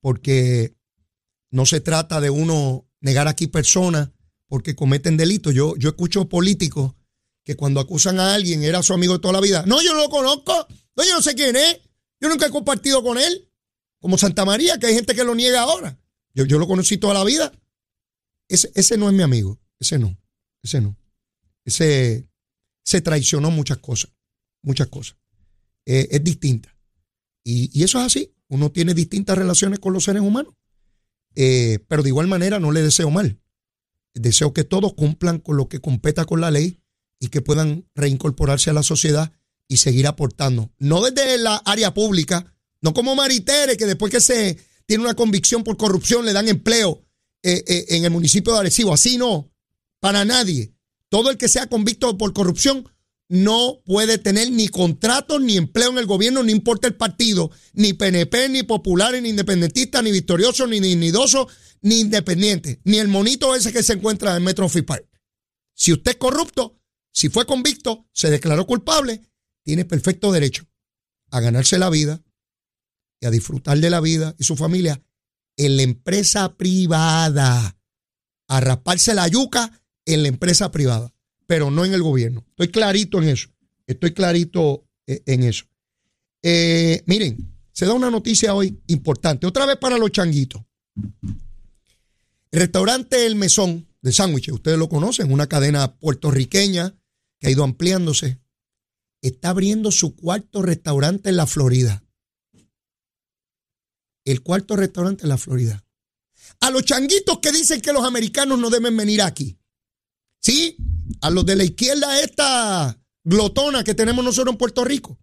porque 0.00 0.74
no 1.50 1.66
se 1.66 1.80
trata 1.80 2.20
de 2.20 2.30
uno 2.30 2.88
negar 3.00 3.28
aquí 3.28 3.46
personas 3.46 4.10
porque 4.46 4.74
cometen 4.74 5.16
delitos. 5.16 5.54
Yo, 5.54 5.76
yo 5.76 5.90
escucho 5.90 6.28
políticos 6.28 6.94
que 7.44 7.56
cuando 7.56 7.80
acusan 7.80 8.18
a 8.20 8.34
alguien 8.34 8.62
era 8.62 8.82
su 8.82 8.92
amigo 8.92 9.14
de 9.14 9.20
toda 9.20 9.34
la 9.34 9.40
vida. 9.40 9.64
No, 9.66 9.82
yo 9.82 9.94
no 9.94 10.00
lo 10.00 10.10
conozco. 10.10 10.66
No, 10.96 11.04
yo 11.04 11.14
no 11.14 11.22
sé 11.22 11.34
quién 11.34 11.56
es. 11.56 11.80
Yo 12.20 12.28
nunca 12.28 12.46
he 12.46 12.50
compartido 12.50 13.02
con 13.02 13.18
él. 13.18 13.48
Como 14.00 14.18
Santa 14.18 14.44
María, 14.44 14.78
que 14.78 14.86
hay 14.86 14.94
gente 14.94 15.14
que 15.14 15.24
lo 15.24 15.34
niega 15.34 15.60
ahora. 15.60 15.98
Yo, 16.34 16.44
yo 16.46 16.58
lo 16.58 16.66
conocí 16.66 16.98
toda 16.98 17.14
la 17.14 17.24
vida. 17.24 17.52
Ese, 18.48 18.72
ese 18.74 18.96
no 18.96 19.08
es 19.08 19.14
mi 19.14 19.22
amigo. 19.22 19.58
Ese 19.78 19.98
no. 19.98 20.18
Ese 20.62 20.80
no. 20.80 20.96
Ese 21.64 22.28
se 22.82 23.00
traicionó 23.00 23.50
muchas 23.50 23.78
cosas. 23.78 24.10
Muchas 24.62 24.88
cosas. 24.88 25.16
Eh, 25.92 26.08
es 26.12 26.22
distinta. 26.22 26.76
Y, 27.42 27.68
y, 27.76 27.82
eso 27.82 27.98
es 27.98 28.06
así. 28.06 28.32
Uno 28.46 28.70
tiene 28.70 28.94
distintas 28.94 29.36
relaciones 29.36 29.80
con 29.80 29.92
los 29.92 30.04
seres 30.04 30.22
humanos. 30.22 30.54
Eh, 31.34 31.80
pero 31.88 32.04
de 32.04 32.10
igual 32.10 32.28
manera 32.28 32.60
no 32.60 32.70
le 32.70 32.80
deseo 32.80 33.10
mal. 33.10 33.40
Deseo 34.14 34.52
que 34.52 34.62
todos 34.62 34.94
cumplan 34.94 35.40
con 35.40 35.56
lo 35.56 35.68
que 35.68 35.80
competa 35.80 36.26
con 36.26 36.40
la 36.40 36.52
ley 36.52 36.80
y 37.18 37.26
que 37.28 37.40
puedan 37.40 37.88
reincorporarse 37.96 38.70
a 38.70 38.72
la 38.72 38.84
sociedad 38.84 39.32
y 39.66 39.78
seguir 39.78 40.06
aportando. 40.06 40.70
No 40.78 41.02
desde 41.02 41.38
la 41.38 41.56
área 41.56 41.92
pública, 41.92 42.54
no 42.82 42.94
como 42.94 43.16
Maritere, 43.16 43.76
que 43.76 43.86
después 43.86 44.12
que 44.12 44.20
se 44.20 44.58
tiene 44.86 45.02
una 45.02 45.14
convicción 45.14 45.64
por 45.64 45.76
corrupción 45.76 46.24
le 46.24 46.32
dan 46.32 46.46
empleo 46.46 47.04
eh, 47.42 47.64
eh, 47.66 47.84
en 47.88 48.04
el 48.04 48.12
municipio 48.12 48.52
de 48.52 48.60
Arecibo. 48.60 48.92
Así 48.92 49.16
no, 49.16 49.52
para 49.98 50.24
nadie. 50.24 50.72
Todo 51.08 51.30
el 51.30 51.36
que 51.36 51.48
sea 51.48 51.66
convicto 51.68 52.16
por 52.16 52.32
corrupción 52.32 52.88
no 53.30 53.80
puede 53.86 54.18
tener 54.18 54.50
ni 54.50 54.66
contrato 54.66 55.38
ni 55.38 55.56
empleo 55.56 55.90
en 55.90 55.98
el 55.98 56.06
gobierno, 56.06 56.42
no 56.42 56.50
importa 56.50 56.88
el 56.88 56.96
partido, 56.96 57.52
ni 57.74 57.92
PNP, 57.92 58.48
ni 58.48 58.64
populares, 58.64 59.22
ni 59.22 59.28
independentistas, 59.28 60.02
ni 60.02 60.10
victoriosos, 60.10 60.68
ni 60.68 60.80
dignidosos, 60.80 61.46
ni 61.80 62.00
independientes, 62.00 62.78
ni 62.82 62.98
el 62.98 63.06
monito 63.06 63.54
ese 63.54 63.72
que 63.72 63.84
se 63.84 63.92
encuentra 63.92 64.36
en 64.36 64.42
Metro 64.42 64.68
Park. 64.84 65.06
Si 65.72 65.92
usted 65.92 66.10
es 66.10 66.16
corrupto, 66.16 66.80
si 67.12 67.28
fue 67.28 67.46
convicto, 67.46 68.08
se 68.12 68.30
declaró 68.30 68.66
culpable, 68.66 69.22
tiene 69.64 69.84
perfecto 69.84 70.32
derecho 70.32 70.66
a 71.30 71.38
ganarse 71.38 71.78
la 71.78 71.88
vida 71.88 72.24
y 73.20 73.26
a 73.26 73.30
disfrutar 73.30 73.78
de 73.78 73.90
la 73.90 74.00
vida 74.00 74.34
y 74.40 74.44
su 74.44 74.56
familia 74.56 75.04
en 75.56 75.76
la 75.76 75.82
empresa 75.84 76.56
privada, 76.56 77.78
a 78.48 78.60
rasparse 78.60 79.14
la 79.14 79.28
yuca 79.28 79.84
en 80.04 80.22
la 80.22 80.28
empresa 80.28 80.72
privada 80.72 81.14
pero 81.50 81.68
no 81.68 81.84
en 81.84 81.92
el 81.92 82.00
gobierno. 82.00 82.44
Estoy 82.50 82.68
clarito 82.68 83.20
en 83.20 83.28
eso. 83.28 83.48
Estoy 83.84 84.14
clarito 84.14 84.86
eh, 85.04 85.20
en 85.26 85.42
eso. 85.42 85.64
Eh, 86.44 87.02
miren, 87.06 87.56
se 87.72 87.86
da 87.86 87.92
una 87.92 88.08
noticia 88.08 88.54
hoy 88.54 88.80
importante. 88.86 89.48
Otra 89.48 89.66
vez 89.66 89.76
para 89.76 89.98
los 89.98 90.12
changuitos. 90.12 90.62
El 92.52 92.60
restaurante 92.60 93.26
El 93.26 93.34
Mesón 93.34 93.88
de 94.00 94.12
sándwiches, 94.12 94.54
ustedes 94.54 94.78
lo 94.78 94.88
conocen, 94.88 95.32
una 95.32 95.48
cadena 95.48 95.96
puertorriqueña 95.96 96.94
que 97.40 97.48
ha 97.48 97.50
ido 97.50 97.64
ampliándose. 97.64 98.38
Está 99.20 99.48
abriendo 99.48 99.90
su 99.90 100.14
cuarto 100.14 100.62
restaurante 100.62 101.30
en 101.30 101.36
la 101.36 101.48
Florida. 101.48 102.04
El 104.24 104.40
cuarto 104.42 104.76
restaurante 104.76 105.24
en 105.24 105.30
la 105.30 105.36
Florida. 105.36 105.84
A 106.60 106.70
los 106.70 106.84
changuitos 106.84 107.40
que 107.40 107.50
dicen 107.50 107.80
que 107.80 107.92
los 107.92 108.04
americanos 108.04 108.56
no 108.56 108.70
deben 108.70 108.96
venir 108.96 109.20
aquí. 109.20 109.59
Sí, 110.40 110.76
a 111.20 111.30
los 111.30 111.44
de 111.44 111.56
la 111.56 111.64
izquierda 111.64 112.20
esta 112.20 112.98
glotona 113.24 113.84
que 113.84 113.94
tenemos 113.94 114.24
nosotros 114.24 114.54
en 114.54 114.58
Puerto 114.58 114.84
Rico. 114.84 115.18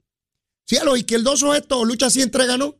Sí, 0.65 0.78
a 0.78 0.84
los 0.84 0.97
izquierdosos 0.97 1.55
estos, 1.57 1.88
lucha 1.88 2.07
así 2.07 2.22
entrega, 2.22 2.57
¿no? 2.57 2.80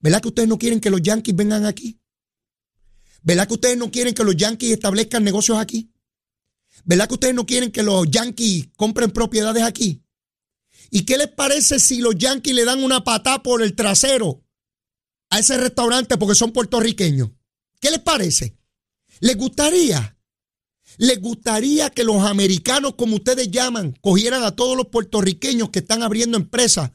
¿Verdad 0.00 0.20
que 0.20 0.28
ustedes 0.28 0.48
no 0.48 0.58
quieren 0.58 0.80
que 0.80 0.90
los 0.90 1.00
yanquis 1.02 1.34
vengan 1.34 1.64
aquí? 1.64 2.00
¿Verdad 3.22 3.48
que 3.48 3.54
ustedes 3.54 3.78
no 3.78 3.90
quieren 3.90 4.14
que 4.14 4.24
los 4.24 4.36
yanquis 4.36 4.72
establezcan 4.72 5.24
negocios 5.24 5.58
aquí? 5.58 5.90
¿Verdad 6.84 7.08
que 7.08 7.14
ustedes 7.14 7.34
no 7.34 7.46
quieren 7.46 7.70
que 7.70 7.82
los 7.82 8.10
yanquis 8.10 8.68
compren 8.76 9.10
propiedades 9.10 9.62
aquí? 9.62 10.02
¿Y 10.90 11.04
qué 11.04 11.16
les 11.16 11.28
parece 11.28 11.78
si 11.80 11.98
los 11.98 12.16
yanquis 12.16 12.54
le 12.54 12.64
dan 12.64 12.82
una 12.82 13.04
patada 13.04 13.42
por 13.42 13.62
el 13.62 13.74
trasero 13.74 14.44
a 15.30 15.38
ese 15.38 15.56
restaurante 15.56 16.18
porque 16.18 16.34
son 16.34 16.52
puertorriqueños? 16.52 17.30
¿Qué 17.80 17.90
les 17.90 18.00
parece? 18.00 18.58
¿Les 19.20 19.36
gustaría? 19.36 20.18
¿Les 20.98 21.20
gustaría 21.20 21.90
que 21.90 22.04
los 22.04 22.22
americanos, 22.22 22.94
como 22.94 23.16
ustedes 23.16 23.50
llaman, 23.50 23.96
cogieran 24.00 24.44
a 24.44 24.54
todos 24.54 24.76
los 24.76 24.86
puertorriqueños 24.86 25.70
que 25.70 25.80
están 25.80 26.02
abriendo 26.02 26.36
empresas 26.36 26.92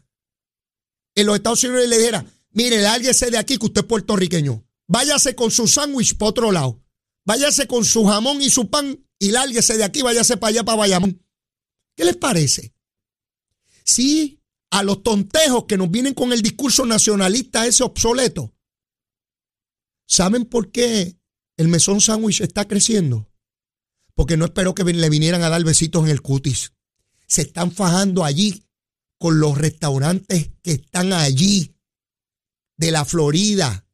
en 1.16 1.26
los 1.26 1.36
Estados 1.36 1.64
Unidos 1.64 1.86
y 1.86 1.90
le 1.90 1.98
dijeran, 1.98 2.32
mire, 2.52 2.82
lárguese 2.82 3.30
de 3.30 3.38
aquí 3.38 3.58
que 3.58 3.66
usted 3.66 3.82
es 3.82 3.88
puertorriqueño. 3.88 4.66
Váyase 4.88 5.36
con 5.36 5.52
su 5.52 5.68
sándwich 5.68 6.18
para 6.18 6.30
otro 6.30 6.52
lado. 6.52 6.82
Váyase 7.26 7.68
con 7.68 7.86
su 7.86 8.06
jamón 8.06 8.42
y 8.42 8.50
su 8.50 8.70
pan 8.70 9.06
y 9.20 9.32
lárguese 9.32 9.78
de 9.78 9.84
aquí, 9.84 10.02
váyase 10.02 10.38
para 10.38 10.50
allá, 10.50 10.64
para 10.64 10.78
Bayamón. 10.78 11.22
¿Qué 11.96 12.06
les 12.06 12.16
parece? 12.16 12.74
Sí, 13.84 14.42
a 14.72 14.84
los 14.84 15.04
tontejos 15.04 15.66
que 15.66 15.78
nos 15.78 15.92
vienen 15.92 16.14
con 16.14 16.32
el 16.32 16.42
discurso 16.42 16.86
nacionalista 16.86 17.68
ese 17.68 17.84
obsoleto. 17.84 18.54
¿Saben 20.08 20.46
por 20.46 20.72
qué 20.72 21.20
el 21.58 21.68
mesón 21.68 22.00
sándwich 22.00 22.42
está 22.42 22.68
creciendo? 22.68 23.29
Porque 24.20 24.36
no 24.36 24.44
espero 24.44 24.76
que 24.76 24.84
le 24.84 25.10
vinieran 25.10 25.44
a 25.44 25.50
dar 25.50 25.64
besitos 25.64 26.04
en 26.04 26.10
el 26.10 26.22
cutis. 26.22 26.74
Se 27.26 27.42
están 27.44 27.72
fajando 27.72 28.26
allí 28.26 28.66
con 29.18 29.40
los 29.40 29.58
restaurantes 29.58 30.50
que 30.62 30.74
están 30.74 31.14
allí, 31.14 31.74
de 32.76 32.92
la 32.92 33.06
Florida, 33.06 33.88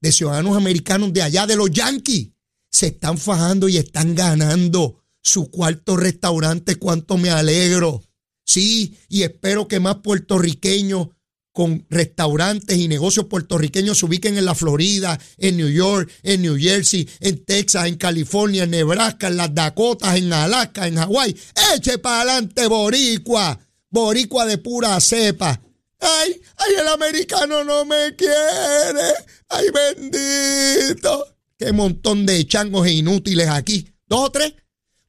de 0.00 0.10
ciudadanos 0.10 0.56
americanos 0.56 1.12
de 1.12 1.22
allá, 1.22 1.46
de 1.46 1.54
los 1.54 1.70
Yankees. 1.70 2.30
Se 2.72 2.88
están 2.88 3.18
fajando 3.18 3.68
y 3.68 3.76
están 3.76 4.16
ganando 4.16 5.04
su 5.22 5.48
cuarto 5.48 5.96
restaurante. 5.96 6.74
Cuánto 6.74 7.16
me 7.16 7.30
alegro. 7.30 8.02
Sí, 8.44 8.98
y 9.08 9.22
espero 9.22 9.68
que 9.68 9.78
más 9.78 9.98
puertorriqueños 9.98 11.10
con 11.52 11.86
restaurantes 11.90 12.76
y 12.78 12.88
negocios 12.88 13.26
puertorriqueños 13.26 13.98
se 13.98 14.06
ubiquen 14.06 14.38
en 14.38 14.46
la 14.46 14.54
Florida, 14.54 15.18
en 15.36 15.58
New 15.58 15.68
York, 15.68 16.10
en 16.22 16.42
New 16.42 16.56
Jersey, 16.58 17.08
en 17.20 17.44
Texas, 17.44 17.86
en 17.86 17.96
California, 17.96 18.64
en 18.64 18.70
Nebraska, 18.70 19.28
en 19.28 19.36
las 19.36 19.54
Dakotas, 19.54 20.16
en 20.16 20.32
Alaska, 20.32 20.86
en 20.86 20.96
Hawái. 20.96 21.36
Eche 21.74 21.98
para 21.98 22.22
adelante, 22.22 22.66
boricua, 22.66 23.58
boricua 23.90 24.46
de 24.46 24.58
pura 24.58 24.98
cepa. 25.00 25.60
Ay, 26.00 26.40
ay, 26.56 26.74
el 26.80 26.88
americano 26.88 27.62
no 27.62 27.84
me 27.84 28.16
quiere. 28.16 29.12
Ay, 29.48 29.66
bendito. 29.72 31.36
Qué 31.56 31.70
montón 31.72 32.26
de 32.26 32.44
changos 32.46 32.86
e 32.86 32.92
inútiles 32.92 33.48
aquí. 33.48 33.88
Dos 34.08 34.20
o 34.20 34.32
tres. 34.32 34.54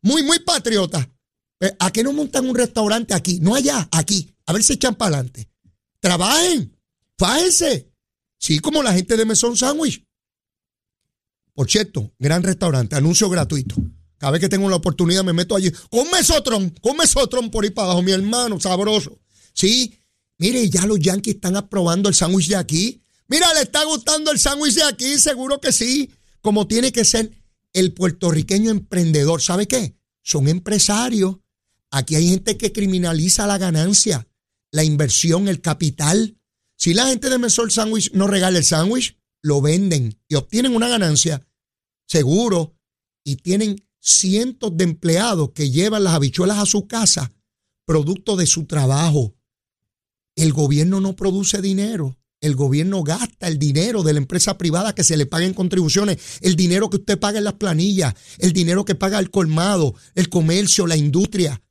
Muy, 0.01 0.21
muy 0.23 0.39
patriotas. 0.39 1.07
Eh, 1.61 1.73
¿A 1.79 1.91
qué 1.91 2.03
no 2.03 2.11
montan 2.11 2.47
un 2.47 2.55
restaurante 2.55 3.13
aquí? 3.13 3.39
No 3.39 3.55
allá, 3.55 3.87
aquí. 3.91 4.35
A 4.45 4.53
ver 4.53 4.61
si 4.61 4.73
echan 4.73 4.95
para 4.95 5.15
adelante. 5.15 5.52
Trabajen, 6.03 6.77
fájense. 7.17 7.89
Sí, 8.37 8.59
como 8.59 8.83
la 8.83 8.91
gente 8.91 9.15
de 9.15 9.23
Mesón 9.23 9.55
Sandwich. 9.55 10.05
Por 11.53 11.71
cierto, 11.71 12.11
gran 12.19 12.43
restaurante, 12.43 12.97
anuncio 12.97 13.29
gratuito. 13.29 13.75
Cada 14.17 14.31
vez 14.31 14.41
que 14.41 14.49
tengo 14.49 14.69
la 14.69 14.75
oportunidad 14.75 15.23
me 15.23 15.31
meto 15.31 15.55
allí. 15.55 15.71
Con 15.89 16.11
mesotron, 16.11 16.71
con 16.81 16.97
mesotron 16.97 17.49
por 17.49 17.63
ahí 17.63 17.69
para 17.69 17.85
abajo, 17.85 18.01
mi 18.01 18.11
hermano, 18.11 18.59
sabroso. 18.59 19.17
Sí, 19.53 19.97
mire, 20.39 20.69
ya 20.69 20.85
los 20.85 20.99
yankees 20.99 21.35
están 21.35 21.55
aprobando 21.55 22.09
el 22.09 22.15
sándwich 22.15 22.49
de 22.49 22.57
aquí. 22.57 23.01
Mira, 23.29 23.53
le 23.53 23.61
está 23.61 23.85
gustando 23.85 24.29
el 24.29 24.39
sándwich 24.39 24.75
de 24.75 24.83
aquí, 24.83 25.17
seguro 25.19 25.61
que 25.61 25.71
sí. 25.71 26.11
Como 26.41 26.67
tiene 26.67 26.91
que 26.91 27.05
ser 27.05 27.31
el 27.71 27.93
puertorriqueño 27.93 28.71
emprendedor. 28.71 29.41
¿Sabe 29.41 29.69
qué? 29.69 29.95
Son 30.21 30.49
empresarios. 30.49 31.37
Aquí 31.91 32.15
hay 32.15 32.27
gente 32.27 32.57
que 32.57 32.73
criminaliza 32.73 33.47
la 33.47 33.57
ganancia 33.57 34.27
la 34.73 34.83
inversión, 34.83 35.47
el 35.47 35.61
capital. 35.61 36.37
Si 36.75 36.93
la 36.93 37.05
gente 37.05 37.29
de 37.29 37.37
Mesor 37.37 37.71
Sandwich 37.71 38.11
no 38.13 38.27
regala 38.27 38.57
el 38.57 38.65
sándwich, 38.65 39.17
lo 39.41 39.61
venden 39.61 40.19
y 40.27 40.35
obtienen 40.35 40.75
una 40.75 40.89
ganancia, 40.89 41.47
seguro, 42.07 42.75
y 43.23 43.37
tienen 43.37 43.87
cientos 43.99 44.75
de 44.75 44.83
empleados 44.83 45.51
que 45.51 45.69
llevan 45.69 46.03
las 46.03 46.15
habichuelas 46.15 46.57
a 46.57 46.65
su 46.65 46.87
casa, 46.87 47.31
producto 47.85 48.35
de 48.35 48.47
su 48.47 48.65
trabajo. 48.65 49.35
El 50.35 50.51
gobierno 50.51 50.99
no 50.99 51.15
produce 51.15 51.61
dinero. 51.61 52.17
El 52.41 52.55
gobierno 52.55 53.03
gasta 53.03 53.47
el 53.47 53.59
dinero 53.59 54.01
de 54.03 54.13
la 54.13 54.19
empresa 54.19 54.57
privada 54.57 54.95
que 54.95 55.03
se 55.03 55.15
le 55.15 55.27
paguen 55.27 55.53
contribuciones, 55.53 56.17
el 56.41 56.55
dinero 56.57 56.89
que 56.89 56.97
usted 56.97 57.17
paga 57.19 57.37
en 57.37 57.45
las 57.45 57.53
planillas, 57.53 58.15
el 58.39 58.51
dinero 58.51 58.83
que 58.83 58.95
paga 58.95 59.19
el 59.19 59.29
colmado, 59.29 59.95
el 60.15 60.27
comercio, 60.29 60.87
la 60.87 60.97
industria. 60.97 61.61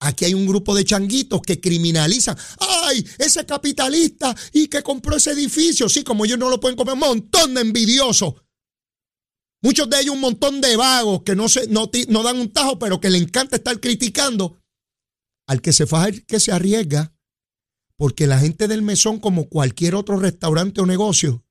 Aquí 0.00 0.26
hay 0.26 0.34
un 0.34 0.46
grupo 0.46 0.74
de 0.74 0.84
changuitos 0.84 1.40
que 1.40 1.60
criminalizan. 1.60 2.36
¡Ay! 2.58 3.06
Ese 3.18 3.46
capitalista 3.46 4.34
y 4.52 4.68
que 4.68 4.82
compró 4.82 5.16
ese 5.16 5.30
edificio. 5.30 5.88
Sí, 5.88 6.04
como 6.04 6.24
ellos 6.24 6.38
no 6.38 6.50
lo 6.50 6.60
pueden 6.60 6.76
comer. 6.76 6.94
Un 6.94 7.00
montón 7.00 7.54
de 7.54 7.62
envidiosos. 7.62 8.34
Muchos 9.62 9.88
de 9.88 10.00
ellos 10.00 10.14
un 10.14 10.20
montón 10.20 10.60
de 10.60 10.76
vagos 10.76 11.22
que 11.22 11.34
no, 11.34 11.48
se, 11.48 11.68
no, 11.68 11.90
no 12.08 12.22
dan 12.22 12.38
un 12.38 12.52
tajo, 12.52 12.78
pero 12.78 13.00
que 13.00 13.08
le 13.08 13.18
encanta 13.18 13.56
estar 13.56 13.80
criticando. 13.80 14.60
Al 15.46 15.62
que 15.62 15.72
se 15.72 15.86
faja, 15.86 16.10
que 16.12 16.40
se 16.40 16.52
arriesga. 16.52 17.14
Porque 17.96 18.26
la 18.26 18.38
gente 18.38 18.68
del 18.68 18.82
mesón, 18.82 19.20
como 19.20 19.48
cualquier 19.48 19.94
otro 19.94 20.18
restaurante 20.18 20.80
o 20.80 20.86
negocio, 20.86 21.44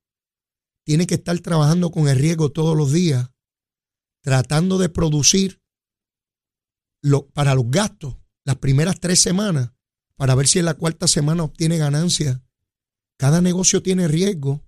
tiene 0.86 1.08
que 1.08 1.16
estar 1.16 1.39
trabajando 1.39 1.89
con 1.89 2.08
el 2.08 2.20
riesgo 2.20 2.52
todos 2.52 2.76
los 2.76 2.91
días, 2.91 3.30
tratando 4.22 4.78
de 4.78 4.89
producir 4.89 5.62
lo, 7.02 7.30
para 7.30 7.56
los 7.56 7.72
gastos 7.72 8.18
las 8.46 8.58
primeras 8.58 9.00
tres 9.00 9.20
semanas 9.20 9.72
para 10.16 10.36
ver 10.36 10.48
si 10.48 10.60
en 10.60 10.66
la 10.66 10.74
cuarta 10.76 11.08
semana 11.08 11.44
obtiene 11.44 11.78
ganancia. 11.78 12.44
Cada 13.18 13.41
negocio 13.41 13.82
tiene 13.82 14.08
riesgo. 14.08 14.64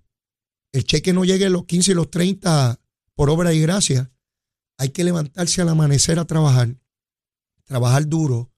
El 0.72 0.84
cheque 0.84 1.12
no 1.12 1.24
llegue 1.24 1.46
a 1.46 1.50
los 1.50 1.64
15 1.64 1.92
y 1.92 1.94
los 1.94 2.10
30 2.10 2.80
por 3.14 3.30
obra 3.30 3.52
y 3.52 3.60
gracia. 3.60 4.12
Hay 4.78 4.90
que 4.90 5.04
levantarse 5.04 5.62
al 5.62 5.68
amanecer 5.68 6.18
a 6.18 6.26
trabajar, 6.26 6.76
trabajar 7.64 8.08
duro 8.08 8.52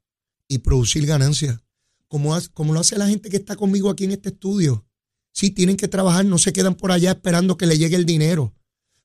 y 0.48 0.58
producir 0.58 1.06
ganancias. 1.06 1.60
Como, 2.08 2.36
como 2.54 2.72
lo 2.72 2.80
hace 2.80 2.96
la 2.98 3.08
gente 3.08 3.28
que 3.28 3.36
está 3.36 3.54
conmigo 3.54 3.90
aquí 3.90 4.04
en 4.04 4.12
este 4.12 4.30
estudio. 4.30 4.86
Sí, 5.32 5.50
tienen 5.50 5.76
que 5.76 5.88
trabajar, 5.88 6.24
no 6.24 6.38
se 6.38 6.52
quedan 6.52 6.74
por 6.74 6.90
allá 6.90 7.10
esperando 7.10 7.56
que 7.56 7.66
le 7.66 7.78
llegue 7.78 7.96
el 7.96 8.06
dinero. 8.06 8.54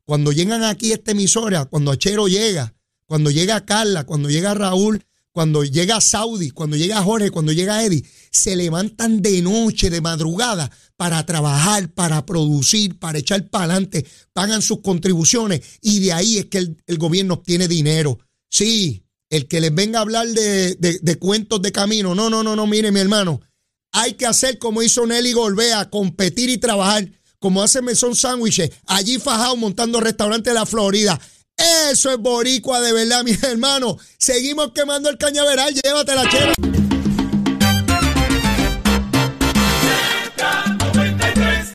Cuando 0.05 0.31
llegan 0.31 0.63
aquí 0.63 0.91
a 0.91 0.95
esta 0.95 1.11
emisora, 1.11 1.65
cuando 1.65 1.91
Achero 1.91 2.27
llega, 2.27 2.75
cuando 3.05 3.29
llega 3.29 3.65
Carla, 3.65 4.05
cuando 4.05 4.29
llega 4.29 4.53
Raúl, 4.53 5.05
cuando 5.33 5.63
llega 5.63 5.99
Saudi, 5.99 6.51
cuando 6.51 6.77
llega 6.77 7.01
Jorge, 7.01 7.31
cuando 7.31 7.51
llega 7.51 7.83
Eddie, 7.83 8.05
se 8.31 8.55
levantan 8.55 9.21
de 9.21 9.41
noche, 9.41 9.89
de 9.89 9.99
madrugada, 9.99 10.71
para 10.95 11.25
trabajar, 11.25 11.91
para 11.91 12.25
producir, 12.25 12.97
para 12.99 13.17
echar 13.17 13.49
para 13.49 13.65
adelante, 13.65 14.05
pagan 14.31 14.61
sus 14.61 14.81
contribuciones 14.81 15.61
y 15.81 15.99
de 15.99 16.13
ahí 16.13 16.37
es 16.37 16.45
que 16.45 16.59
el, 16.59 16.97
gobierno 16.97 17.33
obtiene 17.33 17.67
dinero. 17.67 18.19
Sí, 18.47 19.03
el 19.29 19.47
que 19.47 19.59
les 19.59 19.73
venga 19.73 19.99
a 19.99 20.03
hablar 20.03 20.27
de, 20.27 20.75
de, 20.75 21.15
cuentos 21.17 21.61
de 21.63 21.71
camino, 21.71 22.13
no, 22.13 22.29
no, 22.29 22.43
no, 22.43 22.55
no, 22.55 22.67
mire 22.67 22.91
mi 22.91 22.99
hermano, 22.99 23.41
hay 23.91 24.13
que 24.13 24.27
hacer 24.27 24.59
como 24.59 24.83
hizo 24.83 25.05
Nelly 25.07 25.33
Golbea, 25.33 25.89
competir 25.89 26.49
y 26.51 26.59
trabajar, 26.59 27.11
como 27.39 27.63
hace 27.63 27.81
Mesón 27.81 28.15
Sándwiches, 28.15 28.69
allí 28.85 29.17
fajado 29.17 29.57
montando 29.57 29.99
restaurantes 29.99 30.53
de 30.53 30.59
la 30.59 30.67
Florida. 30.67 31.19
Eso 31.91 32.11
es 32.11 32.17
boricua 32.17 32.81
de 32.81 32.93
verdad, 32.93 33.23
mis 33.23 33.41
hermanos. 33.43 33.97
Seguimos 34.17 34.71
quemando 34.73 35.09
el 35.09 35.17
cañaveral, 35.17 35.73
llévatela, 35.73 36.29
chera. 36.29 36.53